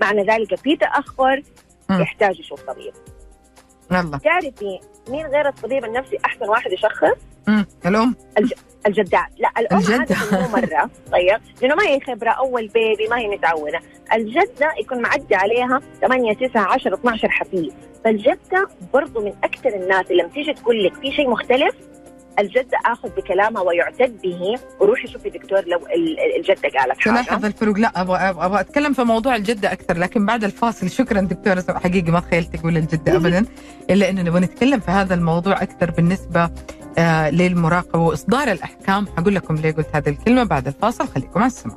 [0.00, 1.42] معنى ذلك في تاخر
[1.90, 2.00] مم.
[2.00, 2.92] يحتاج يشوف طبيب.
[3.90, 4.18] يلا.
[4.18, 7.16] تعرفي مين غير الطبيب النفسي؟ أحسن واحد يشخص؟
[7.48, 7.66] مم.
[7.86, 8.14] الأم؟
[8.86, 10.16] الجدات لا الأم الجدة.
[10.32, 10.90] مو مرة.
[11.12, 11.38] طيب.
[11.62, 13.80] لأنه ما هي خبرة أول بيبي ما هي متعودة.
[14.12, 17.72] الجدة يكون معدي عليها 8 9 10 12 حفيد.
[18.04, 21.74] فالجدة برضو من أكثر الناس اللي لما تيجي تقول لك في شيء مختلف
[22.38, 24.54] الجده آخذ بكلامها ويعتد به.
[24.80, 27.22] وروحي شوفي دكتور لو ال- ال- الجدة قالت حاجة.
[27.22, 30.90] تلاحظ الفروق؟ لا أبغى أبغى أتكلم في موضوع الجدة أكثر لكن بعد الفاصل.
[30.90, 33.46] شكرا دكتورة حقيقي ما تخيلت تقول الجدة ابدا
[33.90, 36.50] إلا إنه نبغى نتكلم في هذا الموضوع أكثر بالنسبة
[36.98, 39.06] آه للمراقبة وإصدار الأحكام.
[39.16, 41.08] حقول لكم ليه قلت هذه الكلمة بعد الفاصل.
[41.08, 41.76] خليكم على السماع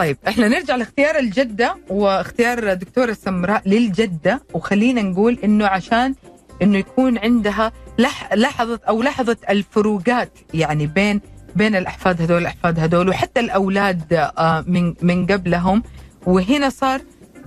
[0.00, 4.42] طيب إحنا نرجع لاختيار الجدة واختيار دكتورة سمراء للجدة.
[4.54, 6.14] وخلينا نقول إنه عشان
[6.62, 11.20] إنه يكون عندها لح لحظة أو لحظة الفروقات يعني بين
[11.56, 15.82] بين الأحفاد هذول الأحفاد هذول وحتى الأولاد آه، من من قبلهم.
[16.26, 17.00] وهنا صار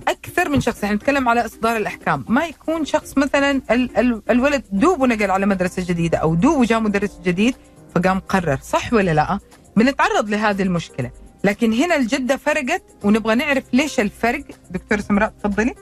[0.08, 2.24] أكثر من شخص يعني نتكلم على إصدار الأحكام.
[2.28, 6.80] ما يكون شخص مثلا ال ال الولد دوبه نقل على مدرسة جديدة أو دوبه جاء
[6.80, 7.54] مدرس جديد
[7.94, 9.38] فقام قرر صح ولا لا؟
[9.76, 11.23] بنتعرض لهذه المشكلة.
[11.44, 15.74] لكن هنا الجدة فرقت ونبغى نعرف ليش الفرق؟ دكتور سمراء تفضلي.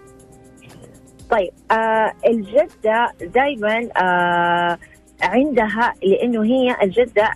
[1.31, 4.79] طيب آه الجدة دائما آه
[5.23, 7.31] عندها لأنه هي الجدة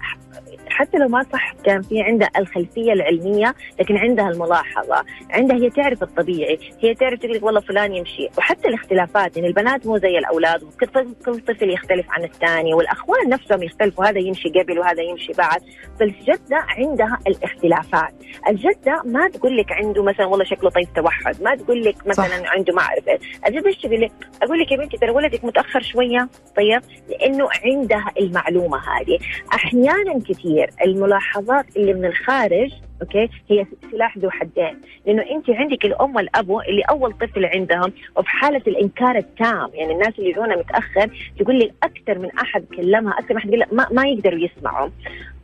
[0.76, 5.04] حتى لو ما صح كان في عندها الخلفية العلمية لكن عندها الملاحظة.
[5.30, 8.28] عندها هي تعرف الطبيعي هي تعرف تقول والله فلان يمشي.
[8.38, 13.28] وحتى الاختلافات يعني البنات مو زي الأولاد وكل طفل- كل طفل يختلف عن الثاني والأخوان
[13.28, 15.60] نفسهم يختلفوا هذا يمشي قبل وهذا يمشي بعد.
[16.00, 18.14] فالجدة عندها الاختلافات.
[18.48, 22.50] الجدة ما تقول لك عنده مثلا والله شكله طيب توحد ما تقول لك مثلا صح.
[22.56, 23.04] عنده ما اعرف.
[23.48, 24.12] الجدة إيش تقول لك؟
[24.42, 29.18] أقول لك يا بنتي ترى ولدك متأخر شوية طيب؟ لأنه عندها المعلومة هذه.
[29.54, 34.81] أحيانا كثير الملاحظات اللي من الخارج أوكي؟ هي سلاح ذو حدين.
[35.07, 40.18] لأنه انت عندك الأم والابو اللي أول طفل عندهم وفي حالة الإنكار التام يعني الناس
[40.18, 44.09] اللي يجونا متأخر تقول لي أكثر من أحد كلمها أكثر من أحد لها ما, ما
[44.09, 44.90] يقدروا يسمعوا.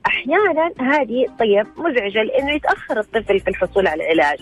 [0.06, 4.38] أحيانا هذه طيب مزعجة لأنه يتأخر الطفل في الحصول على العلاج.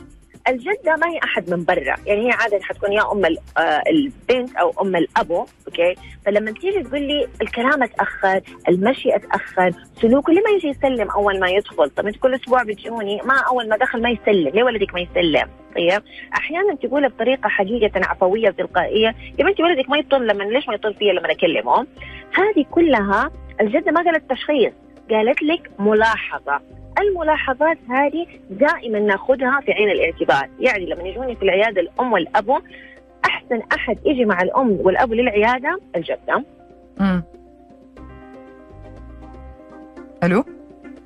[0.49, 1.95] الجدة ما هي أحد من برا.
[2.07, 5.95] يعني هي عادة حتكون يا ال- آه، البنت أو أم الأبو أوكي؟
[6.27, 9.73] فلما تيجي تقول لي الكلام أتأخر المشي أتأخر
[10.03, 11.91] سلوكه ليه ما يجي يسلم أول ما يدخل.
[11.91, 14.49] طب أنت كل أسبوع بتجوني ما أول ما دخل ما يسلم.
[14.49, 16.03] ليه ولدك ما يسلم؟ طيب؟
[16.37, 20.95] أحيانا تقولها بطريقة حقيقة عفوية تلقائية يا بنتي ولدك ما يطل لما ليش ما يطل
[20.95, 21.87] فيا لما أكلمه؟
[22.35, 24.73] هذه كلها الجدة ما قالت تشخيص
[25.11, 26.61] قالت لك ملاحظة.
[26.99, 30.49] الملاحظات هذه دائما نأخذها في عين الاعتبار.
[30.61, 32.59] يعني لما يجوني في العيادة الأم والابو
[33.25, 36.45] أحسن أحد يجي مع الأم والابو للعيادة الجدة.
[37.01, 37.23] امم
[40.25, 40.45] ألو؟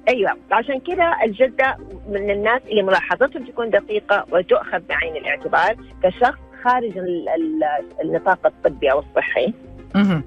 [0.08, 0.30] أيوه.
[0.52, 1.76] عشان كذا الجدة
[2.08, 8.92] من الناس اللي ملاحظتهم تكون دقيقة وتؤخذ بعين الاعتبار كشخص خارج ال- ال- النطاق الطبي
[8.92, 9.52] أو الصحي.
[9.94, 10.22] مهم.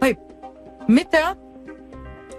[0.00, 0.16] طيب
[0.88, 1.34] متى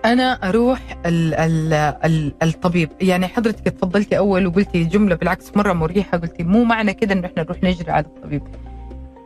[0.07, 1.73] أنا أروح ال ال
[2.05, 2.89] ال الطبيب.
[3.01, 7.43] يعني حضرتك تفضلتي أول وقلتي جملة بالعكس مرة مريحة قلتي مو معنى كده انه إحنا
[7.43, 8.41] نروح نجري على الطبيب.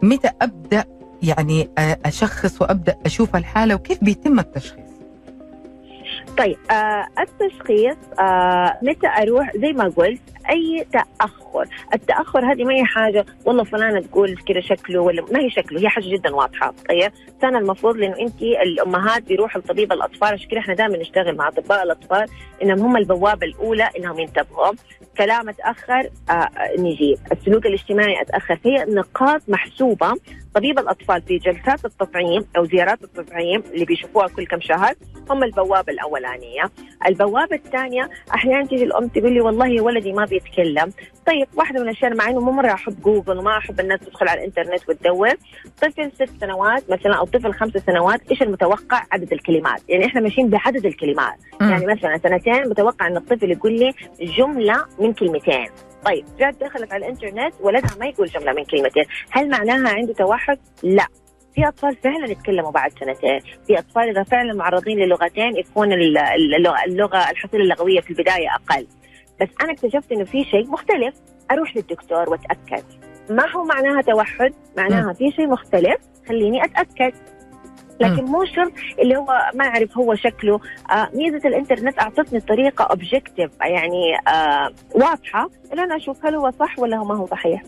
[0.02, 0.86] متى أبدأ
[1.24, 1.70] يعني
[2.06, 4.91] أشخص وأبدأ أشوف الحالة وكيف بيتم التشخيص؟
[6.38, 11.50] طيب آه التشخيص آه متى أروح؟ زي ما قلت أي تأخر
[11.93, 12.51] التأخر.
[12.51, 13.25] هذه ما هي حاجة.
[13.45, 16.73] والله فلانة تقول كذا شكله ولا ما هي شكله هي حاجة جدا واضحة.
[16.89, 17.11] طيب
[17.41, 21.83] كان المفروض لأنه أنت الأمهات بيروحوا لطبيب الأطفال عشان كذا إحنا دائما نشتغل مع أطباء
[21.83, 22.25] الأطفال
[22.63, 24.71] إنهم هم البوابة الأولى إنهم ينتبهوا.
[25.17, 28.59] كلام أتأخر آه آه، نجيب السلوك الاجتماعي أتأخر.
[28.65, 30.13] هي نقاط محسوبة.
[30.55, 34.93] طبيب الأطفال في جلسات التطعيم أو زيارات التطعيم اللي بيشوفوها كل كم شهر
[35.29, 36.63] هم البوابة الأولانية.
[37.07, 40.93] البوابة الثانية أحيانا تيجي الأم تقول لي والله ولدي ما بيتكلم.
[41.27, 44.39] طيب واحدة من الأشياء مع إنه مو مرة أحب جوجل وما أحب الناس تدخل على
[44.39, 45.34] الإنترنت وتدور.
[45.82, 49.82] طفل ست سنوات مثلا أو طفل خمس سنوات إيش المتوقع؟ عدد الكلمات.
[49.89, 51.36] يعني إحنا ماشيين بعدد الكلمات.
[51.62, 55.67] يعني مثلا سنتين متوقع إن الطفل يقول لي جملة من كلمتين.
[56.06, 59.04] طيب جات دخلت على الإنترنت ولدها ما يقول جملة من كلمتين.
[59.32, 61.06] هل معناها عنده توحد؟ لا.
[61.56, 63.39] في أطفال فعلا يتكلموا بعد سنتين.
[63.67, 68.88] في أطفال إذا فعلا معرضين للغتين يكون ال- اللغة اللغة الحصيلة اللغوية في البداية أقل.
[69.41, 71.15] بس أنا اكتشفت إنه في شيء مختلف.
[71.51, 72.84] أروح للدكتور وأتأكد.
[73.30, 75.97] ما هو معناها توحد؟ معناها في شيء مختلف.
[76.27, 77.13] خليني أتأكد.
[77.99, 80.60] لكن مو شرط اللي هو ما أعرف هو شكله.
[80.91, 85.49] آه ميزة الإنترنت أعطتني طريقه اوبجكتيف يعني آه واضحة.
[85.73, 87.63] أن أنا أشوف هل هو صح ولا هو ما هو صحيح.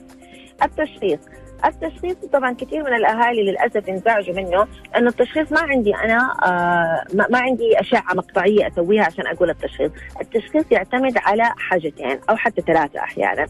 [0.63, 1.19] التشخيص.
[1.65, 7.39] التشخيص طبعا كثير من الأهالي للأسف انزعجوا منه إنه التشخيص ما عندي أنا آه ما
[7.39, 13.47] عندي أشعة مقطعية أسويها عشان أقول التشخيص، التشخيص يعتمد على حاجتين أو حتى ثلاثة أحيانا.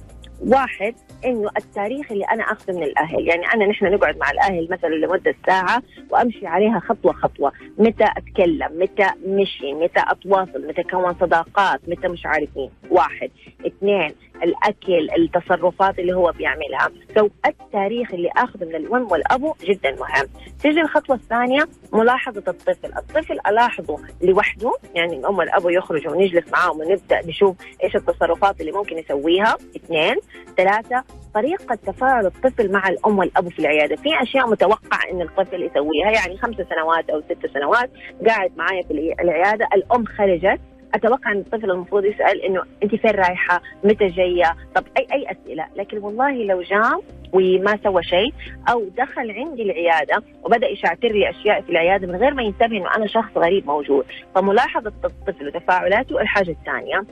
[0.48, 4.90] واحد إنه التاريخ اللي أنا أخذه من الأهل يعني أنا نحن نقعد مع الأهل مثلا
[4.90, 7.52] لمدة ساعة وأمشي عليها خطوة خطوة.
[7.78, 13.30] متى أتكلم؟ متى مشي متى أتواصل؟ متى كون صداقات؟ متى مش عارفين واحد.
[13.68, 14.12] اثنين
[14.44, 16.90] الأكل التصرفات اللي هو بيعملها.
[17.16, 20.28] سو التاريخ اللي اخذه من الأم والأبو جدا مهم.
[20.62, 22.94] تيجي الخطوة الثانية ملاحظة الطفل.
[22.98, 28.98] الطفل ألاحظه لوحده يعني الأم والأبو يخرجوا ونجلس معاهم ونبدأ نشوف إيش التصرفات اللي ممكن
[28.98, 29.58] يسويها.
[29.76, 30.16] اثنين.
[30.58, 31.04] ثلاثة
[31.34, 33.96] طريقة تفاعل الطفل مع الأم والأب في العيادة.
[33.96, 37.90] في أشياء متوقع أن الطفل يسويها يعني خمس سنوات أو ست سنوات
[38.28, 39.68] قاعد معايا في العيادة.
[39.76, 40.60] الأم خرجت
[40.96, 45.66] أتوقع إن الطفل المفروض يسأل إنه أنت فين رايحة؟ متى جاية؟ طب اي أي أسئلة،
[45.76, 47.00] لكن والله لو جاء
[47.34, 48.34] وما سوى شيء
[48.72, 52.96] أو دخل عندي العيادة وبدأ يشعتر لي أشياء في العيادة من غير ما ينتبه إنه
[52.96, 57.04] أنا شخص غريب موجود، فملاحظة الطفل وتفاعلاته الحاجة الثانية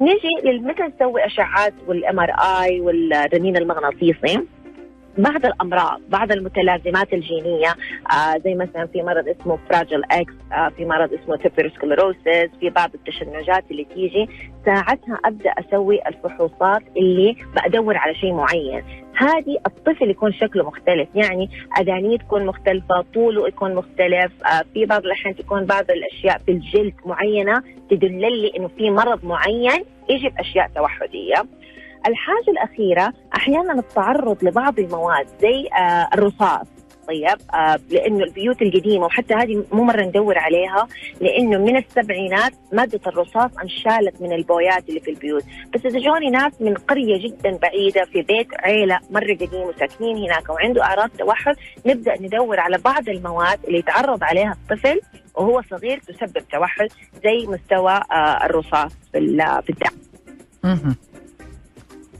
[0.00, 4.40] نجي لمتى نسوي أشعات وال MRI والرنين المغناطيسي
[5.18, 7.68] بعض الأمراض بعض المتلازمات الجينية
[8.12, 12.70] آه زي مثلا في مرض اسمه Fragile X آه في مرض اسمه tuberous sclerosis في
[12.70, 14.28] بعض التشنجات اللي تيجي
[14.64, 18.82] ساعتها أبدأ أسوي الفحوصات اللي بدور على شيء معين.
[19.16, 25.04] هذه الطفل يكون شكله مختلف يعني أدانيه تكون مختلفة طوله يكون مختلف آه في بعض
[25.04, 30.70] الأحيان تكون بعض الأشياء في الجلد معينة تدل لي إنه في مرض معين يجي بأشياء
[30.74, 31.34] توحدية.
[32.06, 36.66] الحاجة الأخيرة أحيانا التعرض لبعض المواد زي آه الرصاص.
[37.08, 40.88] طيب آه لأنه البيوت القديمة وحتى هذه مو مرة ندور عليها
[41.20, 45.44] لأنه من السبعينات مادة الرصاص انشالت من البويات اللي في البيوت.
[45.74, 50.48] بس إذا جوني ناس من قرية جدا بعيدة في بيت عيلة مرة قديم وساكنين هناك
[50.50, 55.00] وعنده اعراض توحد نبدأ ندور على بعض المواد اللي يتعرض عليها الطفل
[55.34, 56.88] وهو صغير تسبب توحد
[57.24, 59.18] زي مستوى آه الرصاص في
[59.66, 59.96] في الدم.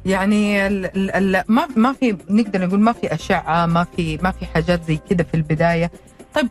[0.06, 4.46] يعني ال ال ما ما في نقدر نقول ما في أشعة ما في ما في
[4.46, 5.90] حاجات زي كده في البداية.
[6.34, 6.48] طيب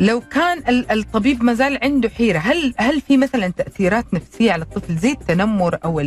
[0.00, 4.96] لو كان الطبيب ما زال عنده حيرة هل هل في مثلا تأثيرات نفسية على الطفل
[4.96, 6.02] زي التنمر أو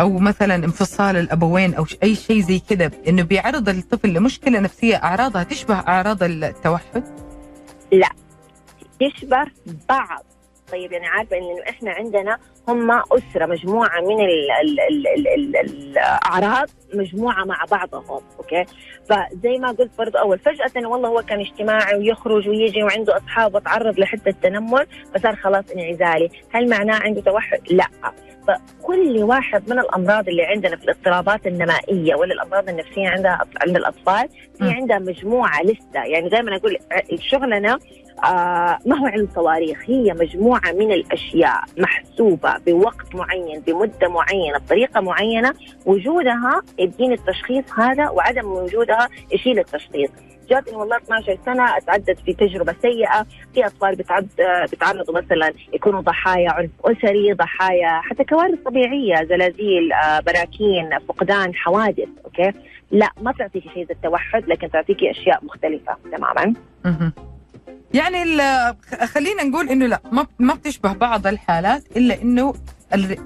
[0.00, 5.42] أو مثلا انفصال الأبوين أو أي شيء زي كده؟ إنه بيعرض الطفل لمشكلة نفسية أعراضها
[5.42, 7.04] تشبه أعراض التوحد؟
[7.92, 8.08] لا
[9.00, 9.44] تشبه
[9.88, 10.24] بعض.
[10.72, 15.56] طيب يعني عارفة انه إحنا عندنا هم أسرة مجموعة من ال ال ال ال ال
[15.56, 18.64] الأعراض مجموعة مع بعضهم أوكي؟
[19.08, 23.98] فزي ما قلت برضو أول فجأة والله هو كان اجتماعي ويخرج ويجي وعنده أصحاب وتعرض
[23.98, 26.28] لحته تنمر فصار خلاص انعزالي.
[26.52, 27.86] هل معناه عنده توحد؟ لا.
[28.48, 34.28] فكل واحد من الأمراض اللي عندنا في الاضطرابات النمائية ولا الأمراض النفسية عندها عند الأطفال
[34.58, 36.78] في عندها مجموعة لسته يعني دائما أقول
[37.30, 37.78] شغلنا
[38.24, 45.00] آه ما هو علم صواريخ؟ هي مجموعة من الأشياء محسوبة بوقت معين بمدة معينة بطريقة
[45.00, 45.54] معينة
[45.86, 50.10] وجودها يديني التشخيص هذا وعدم وجودها يشيل التشخيص.
[50.48, 54.28] جاتني والله 12 سنة أتعدت في تجربة سيئة في أطفال بتعد
[54.72, 62.08] بتعرضوا مثلا يكونوا ضحايا عنف أسري ضحايا حتى كوارث طبيعية زلازل آه، براكين فقدان حوادث
[62.24, 62.52] أوكي؟
[62.90, 66.54] لا ما تعطيكي شيء زي التوحد لكن تعطيكي أشياء مختلفة تماما.
[67.94, 68.18] يعني
[69.06, 72.54] خلينا نقول إنه لا ما ما بتشبه بعض الحالات إلا إنه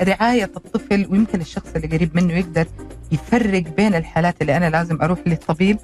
[0.02, 2.66] رعاية الطفل ويمكن الشخص اللي قريب منه يقدر
[3.12, 5.78] يفرق بين الحالات اللي أنا لازم أروح للطبيب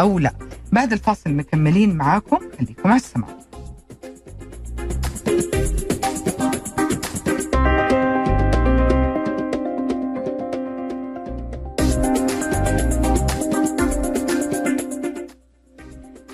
[0.00, 0.32] أو لا.
[0.72, 3.28] بعد الفاصل مكملين معاكم خليكم على السماع.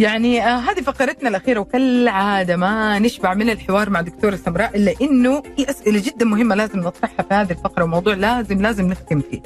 [0.00, 5.42] يعني آه هذه فقرتنا الأخيرة وكالعادة ما نشبع من الحوار مع دكتورة سمراء إلا إنه
[5.56, 9.40] في أسئلة جدا مهمة لازم نطرحها في هذه الفقرة وموضوع لازم لازم نختم فيه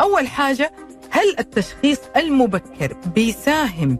[0.00, 0.72] أول حاجة
[1.10, 3.98] هل التشخيص المبكر بيساهم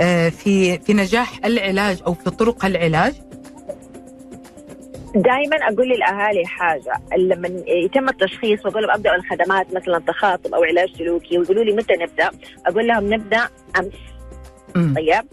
[0.00, 3.14] آه في في نجاح العلاج أو في طرق العلاج؟
[5.14, 7.48] دائما أقول للأهالي حاجة لما
[7.84, 12.30] يتم التشخيص وأقول لهم ابدا الخدمات مثلا تخاطب أو علاج سلوكي ويقولوا لي متى نبدأ؟
[12.66, 13.92] أقول لهم نبدأ أمس
[14.74, 15.24] طيب؟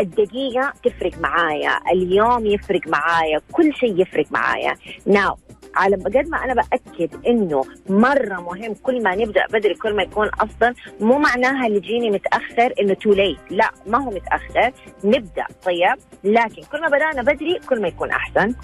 [0.00, 4.74] الدقيقة تفرق معايا اليوم يفرق معايا كل شيء يفرق معايا.
[5.06, 5.36] ناو
[5.76, 10.30] على قد ما أنا بأكد إنه مرة مهم كل ما نبدأ بدري كل ما يكون
[10.40, 14.72] أفضل مو معناها اللي يجيني متأخر إنه تو ليت لا ما هو متأخر.
[15.04, 18.54] نبدأ طيب؟ لكن كل ما بدأنا بدري كل ما يكون أحسن.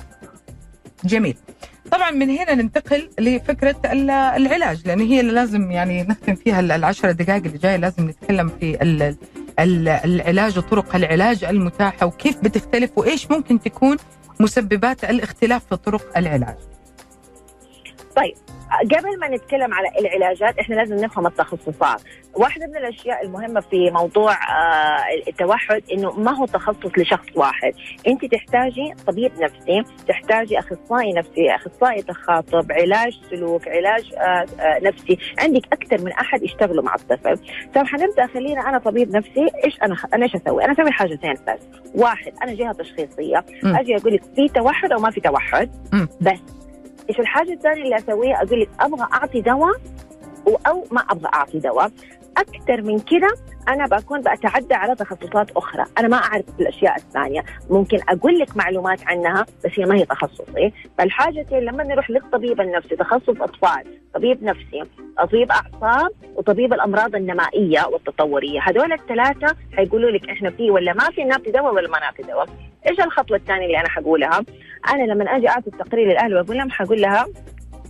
[1.04, 1.36] جميل.
[1.90, 6.72] طبعا من هنا ننتقل لفكرة ال- العلاج لأن هي اللي لازم يعني نختم فيها ال-
[6.72, 8.82] العشر دقائق اللي جاية لازم نتكلم في
[9.58, 13.96] العلاج وطرق العلاج المتاحة وكيف بتختلف وإيش ممكن تكون
[14.40, 16.56] مسببات الاختلاف في طرق العلاج.
[18.90, 22.02] قبل ما نتكلم على العلاجات إحنا لازم نفهم التخصصات.
[22.34, 27.72] واحدة من الأشياء المهمة في موضوع آه، التوحد إنه ما هو تخصص لشخص واحد.
[28.06, 35.18] أنت تحتاجي طبيب نفسي تحتاجي أخصائي نفسي أخصائي تخاطب علاج سلوك علاج آه، آه، نفسي.
[35.38, 37.38] عندك أكثر من أحد يشتغلوا مع الطفل.
[37.74, 41.60] طب حنبدأ خلينا أنا طبيب نفسي إيش أنا أنا إيش أسوي؟ أنا أسوي حاجتين بس.
[41.94, 43.44] واحد أنا جهة تشخيصية.
[43.62, 43.76] مم.
[43.76, 45.70] أجي أقول لك في توحد أو ما في توحد.
[46.20, 46.38] بس
[47.10, 49.80] إيش الحاجة الثانية اللي أسويها؟ أقول لك أبغى أعطي دواء
[50.66, 51.90] أو ما أبغى أعطي دواء.
[52.40, 53.28] أكثر من كده
[53.68, 55.84] أنا بكون بتعدى على تخصصات أخرى.
[55.98, 57.44] أنا ما أعرف الأشياء الثانية.
[57.70, 60.72] ممكن أقول لك معلومات عنها بس هي ما هي تخصصي.
[60.98, 64.82] فالحاجتين لما نروح للطبيب النفسي تخصص أطفال طبيب نفسي
[65.18, 68.60] طبيب أعصاب وطبيب الأمراض النمائية والتطورية.
[68.60, 72.46] هذول الثلاثة حيقولوا لك إحنا في ولا ما في نعطي دواء ولا ما نعطي دواء
[72.90, 74.44] إيش الخطوة الثانية اللي أنا حقولها؟
[74.90, 77.26] أنا لما أجي أعطي التقرير للأهل وأقول لهم حقول لها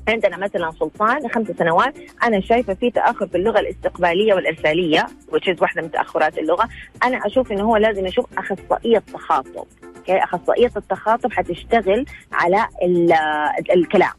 [0.08, 1.94] عندنا مثلا سلطان خمس سنوات.
[2.22, 6.68] أنا شايفة في تأخر في اللغة الاستقبالية والإرسالية وتشيز واحدة من تأخرات اللغة.
[7.04, 9.64] أنا أشوف إنه هو لازم يشوف أخصائية تخاطب
[9.96, 13.12] أوكي أخصائية التخاطب حتشتغل على ال-
[13.74, 14.12] الكلام.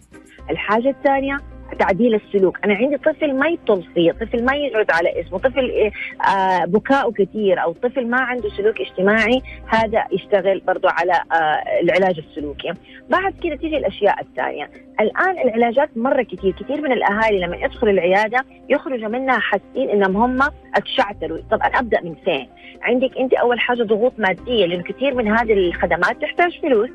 [0.49, 1.37] الحاجة الثانية
[1.79, 2.57] تعديل السلوك.
[2.65, 5.91] أنا عندي طفل ما يطل فيه طفل ما يقعد على اسمه طفل
[6.29, 12.19] آه بكاؤه كثير أو طفل ما عنده سلوك اجتماعي هذا يشتغل برضو على آه العلاج
[12.19, 12.73] السلوكي.
[13.09, 14.69] بعد كده تيجي الأشياء الثانية.
[14.99, 20.49] الآن العلاجات مرة كثير كثير من الأهالي لما يدخلوا العيادة يخرجوا منها حاسين إنهم هم
[20.75, 22.49] اتشعتروا طب أنا أبدأ من فين؟
[22.81, 26.89] عندك أنت أول حاجة ضغوط مادية لأنه كثير من هذه الخدمات تحتاج فلوس.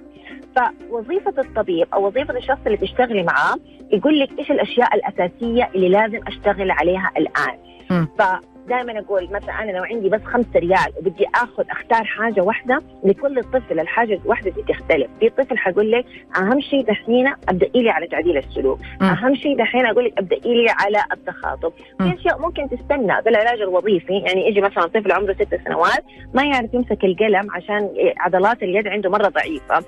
[0.56, 3.54] فوظيفة الطبيب أو وظيفة الشخص اللي تشتغلي معاه
[3.92, 7.58] يقول لك إيش الأشياء الأساسية اللي لازم أشتغل عليها الآن
[7.90, 8.08] مم.
[8.18, 13.42] فدائما أقول مثلا أنا لو عندي بس خمسة ريال وبدي أخذ أختار حاجة واحدة لكل
[13.42, 16.04] طفل الحاجة الواحدة دي تختلف في طفل حقول لك
[16.36, 19.06] أهم شيء دحين أبدأي لي على تعديل السلوك مم.
[19.08, 21.72] أهم شيء دحين أقول لك أبدأي لي على التخاطب.
[21.98, 26.74] في أشياء ممكن تستنى بالعلاج الوظيفي يعني يجي مثلا طفل عمره ست سنوات ما يعرف
[26.74, 29.84] يمسك القلم عشان عضلات اليد عنده مرة ضعيفة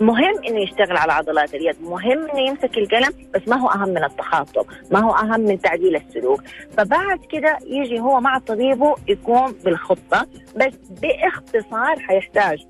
[0.00, 4.04] مهم إنه يشتغل على عضلات اليد مهم إنه يمسك القلم بس ما هو أهم من
[4.04, 6.42] التخاطب ما هو أهم من تعديل السلوك.
[6.76, 12.66] فبعد كده يجي هو مع طبيبه يقوم بالخطة بس باختصار حيحتاج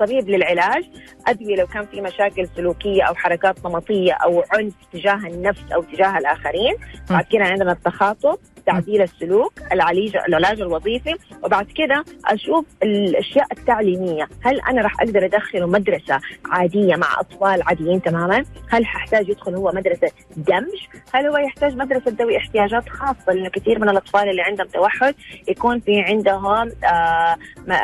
[0.00, 0.84] طبيب للعلاج.
[1.26, 6.18] ادويه لو كان في مشاكل سلوكية أو حركات نمطية أو عنف تجاه النفس أو تجاه
[6.18, 6.74] الآخرين
[7.10, 8.38] بعد كده عندنا التخاطب.
[8.68, 14.28] تعديل السلوك العلاج العلاج الوظيفي وبعد كده أشوف الأشياء التعليمية.
[14.44, 19.72] هل أنا راح أقدر ادخله مدرسة عادية مع أطفال عاديين تماما؟ هل ححتاج يدخل هو
[19.74, 20.78] مدرسة دمج؟
[21.14, 25.14] هل هو يحتاج مدرسة ذوي احتياجات خاصة؟ لأنه كثير من الأطفال اللي عندهم توحد
[25.48, 27.36] يكون في عندهم آه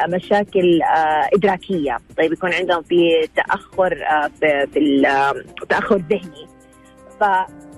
[0.08, 1.98] مشاكل آه إدراكية.
[2.18, 5.02] طيب يكون عندهم في تأخر آه في,
[5.68, 6.46] تأخر ذهني.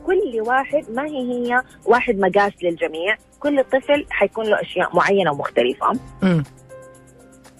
[0.06, 3.16] فكل واحد ما هي هي واحد مقاس للجميع.
[3.40, 5.92] كل طفل حيكون له أشياء معينة ومختلفة.
[6.22, 6.44] مم.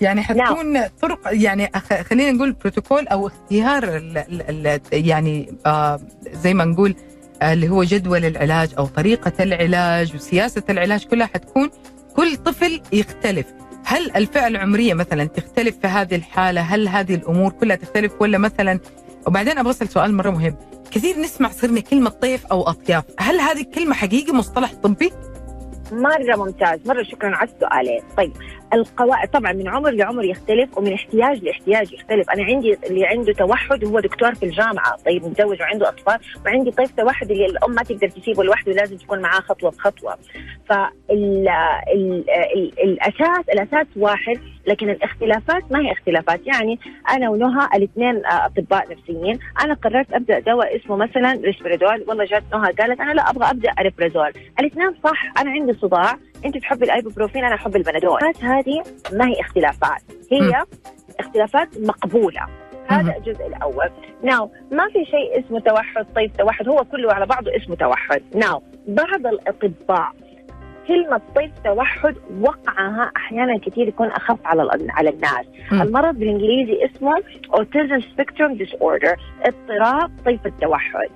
[0.00, 1.70] يعني حتكون طرق يعني
[2.10, 6.00] خلينا نقول بروتوكول أو اختيار ال ال ال يعني آه
[6.32, 6.94] زي ما نقول
[7.42, 11.70] آه اللي هو جدول العلاج أو طريقة العلاج وسياسة العلاج كلها حتكون
[12.16, 13.46] كل طفل يختلف.
[13.84, 18.80] هل الفئة العمرية مثلا تختلف في هذه الحالة؟ هل هذه الأمور كلها تختلف؟ ولا مثلا
[19.26, 20.56] وبعدين أبغى أسأل سؤال مرة مهم.
[20.90, 23.04] كثير نسمع صرنا كلمة طيف أو أطياف.
[23.18, 25.12] هل هذه الكلمة حقيقي مصطلح طبي؟
[25.92, 26.80] مرة ممتاز.
[26.86, 28.02] مرة شكرا على السؤالين.
[28.16, 28.32] طيب
[28.74, 32.30] القواعد طبعا من عمر لعمر يختلف ومن احتياج لاحتياج يختلف.
[32.30, 36.90] أنا عندي اللي عنده توحد وهو دكتور في الجامعة طيب متزوج وعنده أطفال وعندي طيف
[36.90, 40.18] توحد اللي الأم ما تقدر تسيبه لوحده لازم تكون معاه خطوة بخطوة.
[41.10, 41.48] ال
[42.84, 46.46] الأساس الأساس واحد لكن الاختلافات ما هي اختلافات.
[46.46, 46.78] يعني
[47.10, 49.38] أنا ونهى الاثنين آه، أطباء نفسيين.
[49.64, 53.70] أنا قررت أبدأ دواء اسمه مثلا ريسبريدول والله جات نهى قالت أنا لا أبغى أبدأ
[53.70, 56.18] اريبرازول الاثنين صح أنا عندي صداع.
[56.44, 58.20] انت تحبي الايبوبروفين أنا أحب البنادول.
[58.40, 58.82] هذه
[59.12, 60.64] ما هي اختلافات هي
[61.20, 62.46] اختلافات مقبولة.
[62.88, 63.90] هذا الجزء الأول.
[64.22, 68.22] ناو ما في شيء اسمه توحد طيب توحد هو كله على بعضه اسمه توحد.
[68.34, 70.12] ناو بعض الأطباء
[70.88, 75.82] كلمة طيف توحد وقعها أحيانا كثير يكون أخف على على الناس، مم.
[75.82, 77.14] المرض بالإنجليزي اسمه
[77.52, 81.08] Autism Spectrum Disorder، اضطراب طيف التوحد.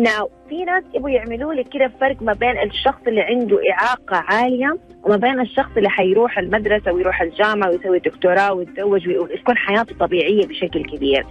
[0.00, 4.78] ناو في ناس يبغوا يعملوا لي كده فرق ما بين الشخص اللي عنده إعاقة عالية
[5.02, 10.84] وما بين الشخص اللي حيروح المدرسة ويروح الجامعة ويسوي دكتوراه ويتزوج ويكون حياته طبيعية بشكل
[10.84, 11.26] كبير.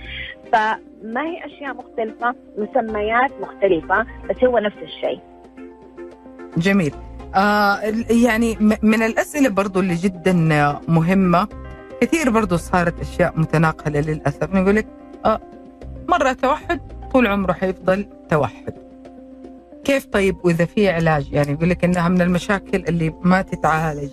[0.54, 5.20] فما هي أشياء مختلفة مسميات مختلفة بس هو نفس الشيء.
[6.58, 6.94] جميل.
[7.36, 7.80] آه
[8.26, 10.34] يعني من الأسئلة برضو اللي جدا
[10.88, 11.48] مهمة
[12.02, 14.54] كثير برضو صارت أشياء متناقلة للأسف.
[14.54, 14.88] نقول لك
[15.26, 15.40] آه
[16.10, 18.74] مرة توحد طول عمره حيفضل توحد.
[19.84, 24.12] كيف طيب وإذا في علاج؟ يعني يقول لك إنها من المشاكل اللي ما تتعالج.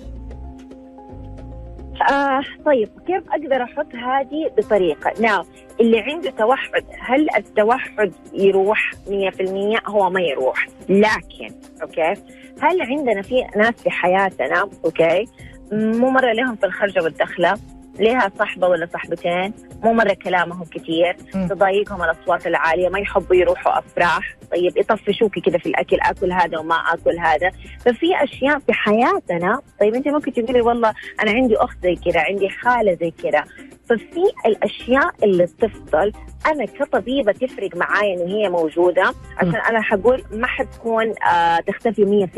[2.11, 5.45] آه طيب كيف أقدر أحط هذه بطريقة؟ نعم
[5.81, 10.69] اللي عنده توحد هل التوحد يروح 100% هو ما يروح.
[10.89, 12.15] لكن okay
[12.61, 15.25] هل عندنا في ناس في حياتنا okay
[15.73, 17.55] مو مرة لهم في الخرجة والدخلة؟
[18.01, 21.17] لها صحبة ولا صحبتين مو مرة كلامهم كثير
[21.49, 24.37] تضايقهم الأصوات العالية ما يحبوا يروحوا أفراح.
[24.53, 27.51] طيب يطفشوكي كذا في الأكل أكل هذا وما أكل هذا
[27.85, 30.93] ففي أشياء في حياتنا طيب أنت ممكن تقولي والله
[31.23, 33.45] أنا عندي أخت زي كذا عندي خالة زي كذا
[33.89, 36.13] ففي الأشياء اللي تفضل
[36.47, 42.29] أنا كطبيبة تفرق معايا انه هي موجودة عشان أنا حقول ما حتكون آه تختفي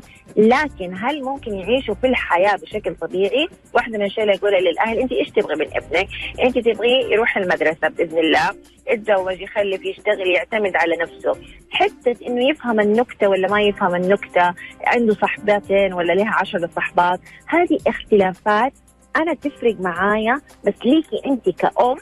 [0.36, 5.12] لكن هل ممكن يعيشوا في الحياة بشكل طبيعي؟ واحدة من الأشياء اللي أقولها للأهل أنت
[5.12, 6.08] إيش تبغي من ابنك؟
[6.44, 8.50] أنت تبغيه يروح المدرسة بإذن الله
[8.92, 11.36] يتزوج يخلف يشتغل يعتمد على نفسه.
[11.70, 17.20] حتة إنه يفهم النكتة ولا ما يفهم النكتة عنده صحباتين ولا لها عشر صحبات.
[17.46, 18.72] هذه اختلافات
[19.16, 21.96] أنا تفرق معايا بس ليكي أنت كأم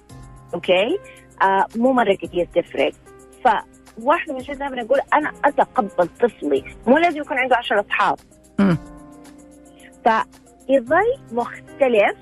[0.54, 0.98] أوكي؟
[1.42, 2.92] آه مو مرة كثير تفرق.
[3.44, 6.64] فواحدة من الاشياء دائما أقول أنا أتقبل طفلي.
[6.86, 8.18] مو لازم يكون عنده عشر أصحاب.
[10.04, 12.16] فيظل مختلف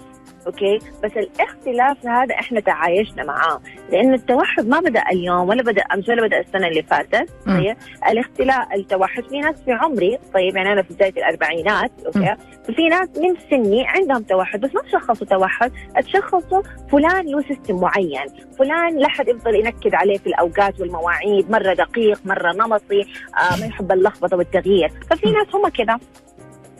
[0.46, 3.60] okay؟ بس الاختلاف هذا إحنا تعايشنا معاه.
[3.90, 7.76] لأن التوحد ما بدأ اليوم ولا بدأ أمس ولا بدأ السنة اللي فاتت طيب؟
[8.10, 12.36] الاختلاف التوحد في ناس في عمري طيب؟ يعني أنا في بداية الأربعينات okay؟
[12.68, 15.72] وفي ناس من سني عندهم توحد بس ما تشخصوا توحد
[16.02, 18.26] تشخصوا فلان له سيستم معين.
[18.58, 23.66] فلان لا حد يفضل ينكد عليه في الأوقات والمواعيد مرة دقيق مرة نمطي آه ما
[23.66, 24.92] يحب اللخبطة والتغيير.
[25.10, 25.98] ففي ناس هم كذا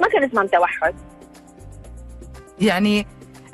[0.01, 0.95] ما كان اسمهم توحد.
[2.61, 3.07] يعني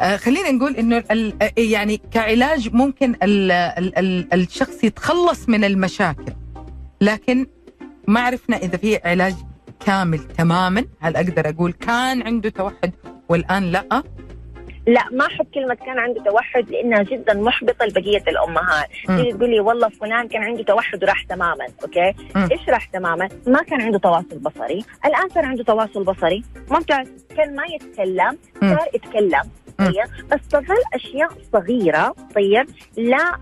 [0.03, 6.33] خلينا نقول إنه آه، يعني كعلاج ممكن ال ال ال الشخص يتخلص من المشاكل.
[7.01, 7.47] لكن
[8.09, 9.35] ما عرفنا إذا في علاج
[9.87, 10.85] كامل تماما.
[11.01, 12.93] هل أقدر أقول كان عنده توحد
[13.29, 14.03] والآن لا؟
[14.87, 18.89] لا ما أحب كلمة كان عنده توحد لأنها جدا محبطة لبقية الأمهات.
[19.07, 22.49] تيجي تقول لي والله فلان كان عنده توحد وراح تماما أوكي؟ م.
[22.53, 24.85] إيش راح تماما؟ ما كان عنده تواصل بصري.
[25.07, 26.43] الآن صار عنده تواصل بصري.
[26.71, 27.07] ممتاز.
[27.37, 29.43] كان ما يتكلم صار يتكلم.
[29.87, 32.67] طيب بس تظل أشياء صغيرة طيب
[32.97, 33.39] لا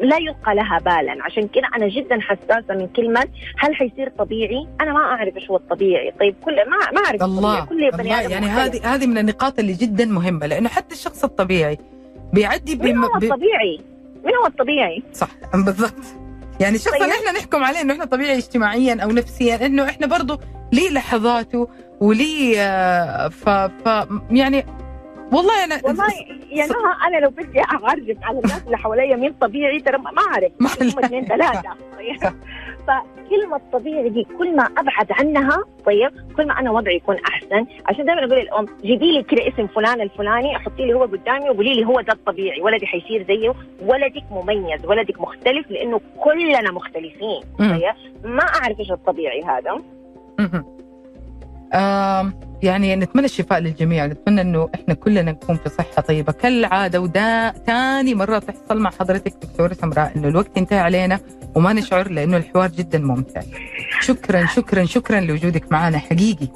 [0.00, 1.24] لا يلقى لها بالا.
[1.24, 3.28] عشان كذا أنا جدا حساسة من كلمه
[3.58, 6.12] هل حيصير طبيعي؟ أنا ما أعرف إيش هو الطبيعي.
[6.20, 9.72] طيب كل ما ما أعرف الله كل بني الله يعني هذه هذه من النقاط اللي
[9.72, 11.78] جدا مهمة لأنه حتى الشخص الطبيعي
[12.32, 12.84] بيعدي بم...
[12.84, 13.80] من هو الطبيعي؟
[14.24, 16.04] من هو الطبيعي؟ صح بالضبط.
[16.60, 17.10] يعني الشخص طيب.
[17.10, 20.40] إحنا نحكم عليه إنه إحنا طبيعي اجتماعيا أو نفسيا إنه إحنا برضه
[20.72, 21.68] ليه لحظاته
[22.00, 24.66] وليه آه، ف, ف يعني
[25.34, 26.04] والله أنا والله
[26.50, 27.84] يا نهى أنا لو بدي اعرف
[28.22, 30.52] على الناس اللي حواليا مين طبيعي ترى ما أعرف.
[30.60, 31.74] هم اثنين ثلاثة.
[32.86, 37.66] فكلمة طبيعي دي كل ما أبعد عنها طيب كل ما أنا وضعي يكون أحسن.
[37.86, 41.74] عشان دائما أقول للأم جيبي لي كذا اسم فلان الفلاني حطي لي هو قدامي وقولي
[41.74, 42.60] لي هو ده الطبيعي.
[42.62, 43.54] ولدي حيصير زيه.
[43.82, 44.86] ولدك مميز.
[44.86, 47.40] ولدك مختلف لأنه كلنا مختلفين.
[47.58, 47.82] طيب.
[48.24, 49.82] ما أعرف إيش الطبيعي هذا.
[52.64, 56.32] يعني نتمنى الشفاء للجميع نتمنى إنه إحنا كلنا نكون في صحة طيبة.
[56.32, 61.20] كالعادة وده ثاني مرة تحصل مع حضرتك دكتورة سمراء إنه الوقت انتهى علينا
[61.54, 63.40] وما نشعر لإنه الحوار جدا ممتع.
[64.00, 66.48] شكرا شكرا شكرا لوجودك معنا حقيقي.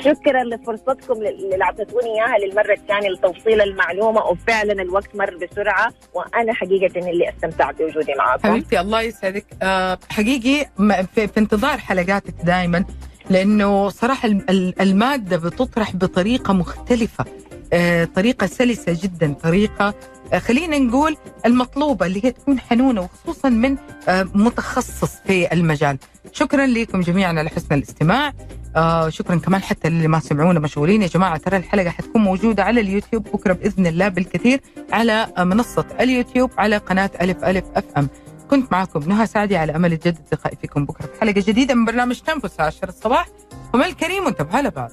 [0.00, 7.10] شكرا لفرصتكم اللي أعطيتوني إياها للمرة الثانية لتوصيل المعلومة وفعلا الوقت مر بسرعة وأنا حقيقة
[7.10, 8.48] اللي استمتعت بوجودي معكم.
[8.48, 9.46] حبيبتي الله يسعدك.
[9.62, 10.66] أه حقيقي
[11.14, 12.84] في انتظار حلقاتك دائما
[13.30, 14.28] لأنه صراحة
[14.80, 17.24] المادة بتطرح بطريقة مختلفة.
[17.72, 19.94] آه، طريقة سلسة جدا طريقة
[20.32, 21.16] آه، خلينا نقول
[21.46, 23.76] المطلوبة اللي هي تكون حنونة وخصوصا من
[24.08, 25.98] آه، متخصص في المجال.
[26.32, 28.32] شكرا لكم جميعا على حسن الاستماع.
[29.08, 31.02] شكرا كمان حتى اللي ما سمعونا مشغولين.
[31.02, 34.60] يا جماعة ترى الحلقة حتكون موجودة على اليوتيوب بكرة بإذن الله بالكثير
[34.92, 38.08] على منصة اليوتيوب على قناة ألف ألف أف أم.
[38.54, 39.00] كنت معكم.
[39.08, 40.84] نهى سعدي على أمل الجد التقائي فيكم.
[40.84, 43.28] بكرة في حلقة جديدة من برنامج تنفس 10 الصباح.
[43.74, 44.90] ومن الكريم وانتبهوا لبعض.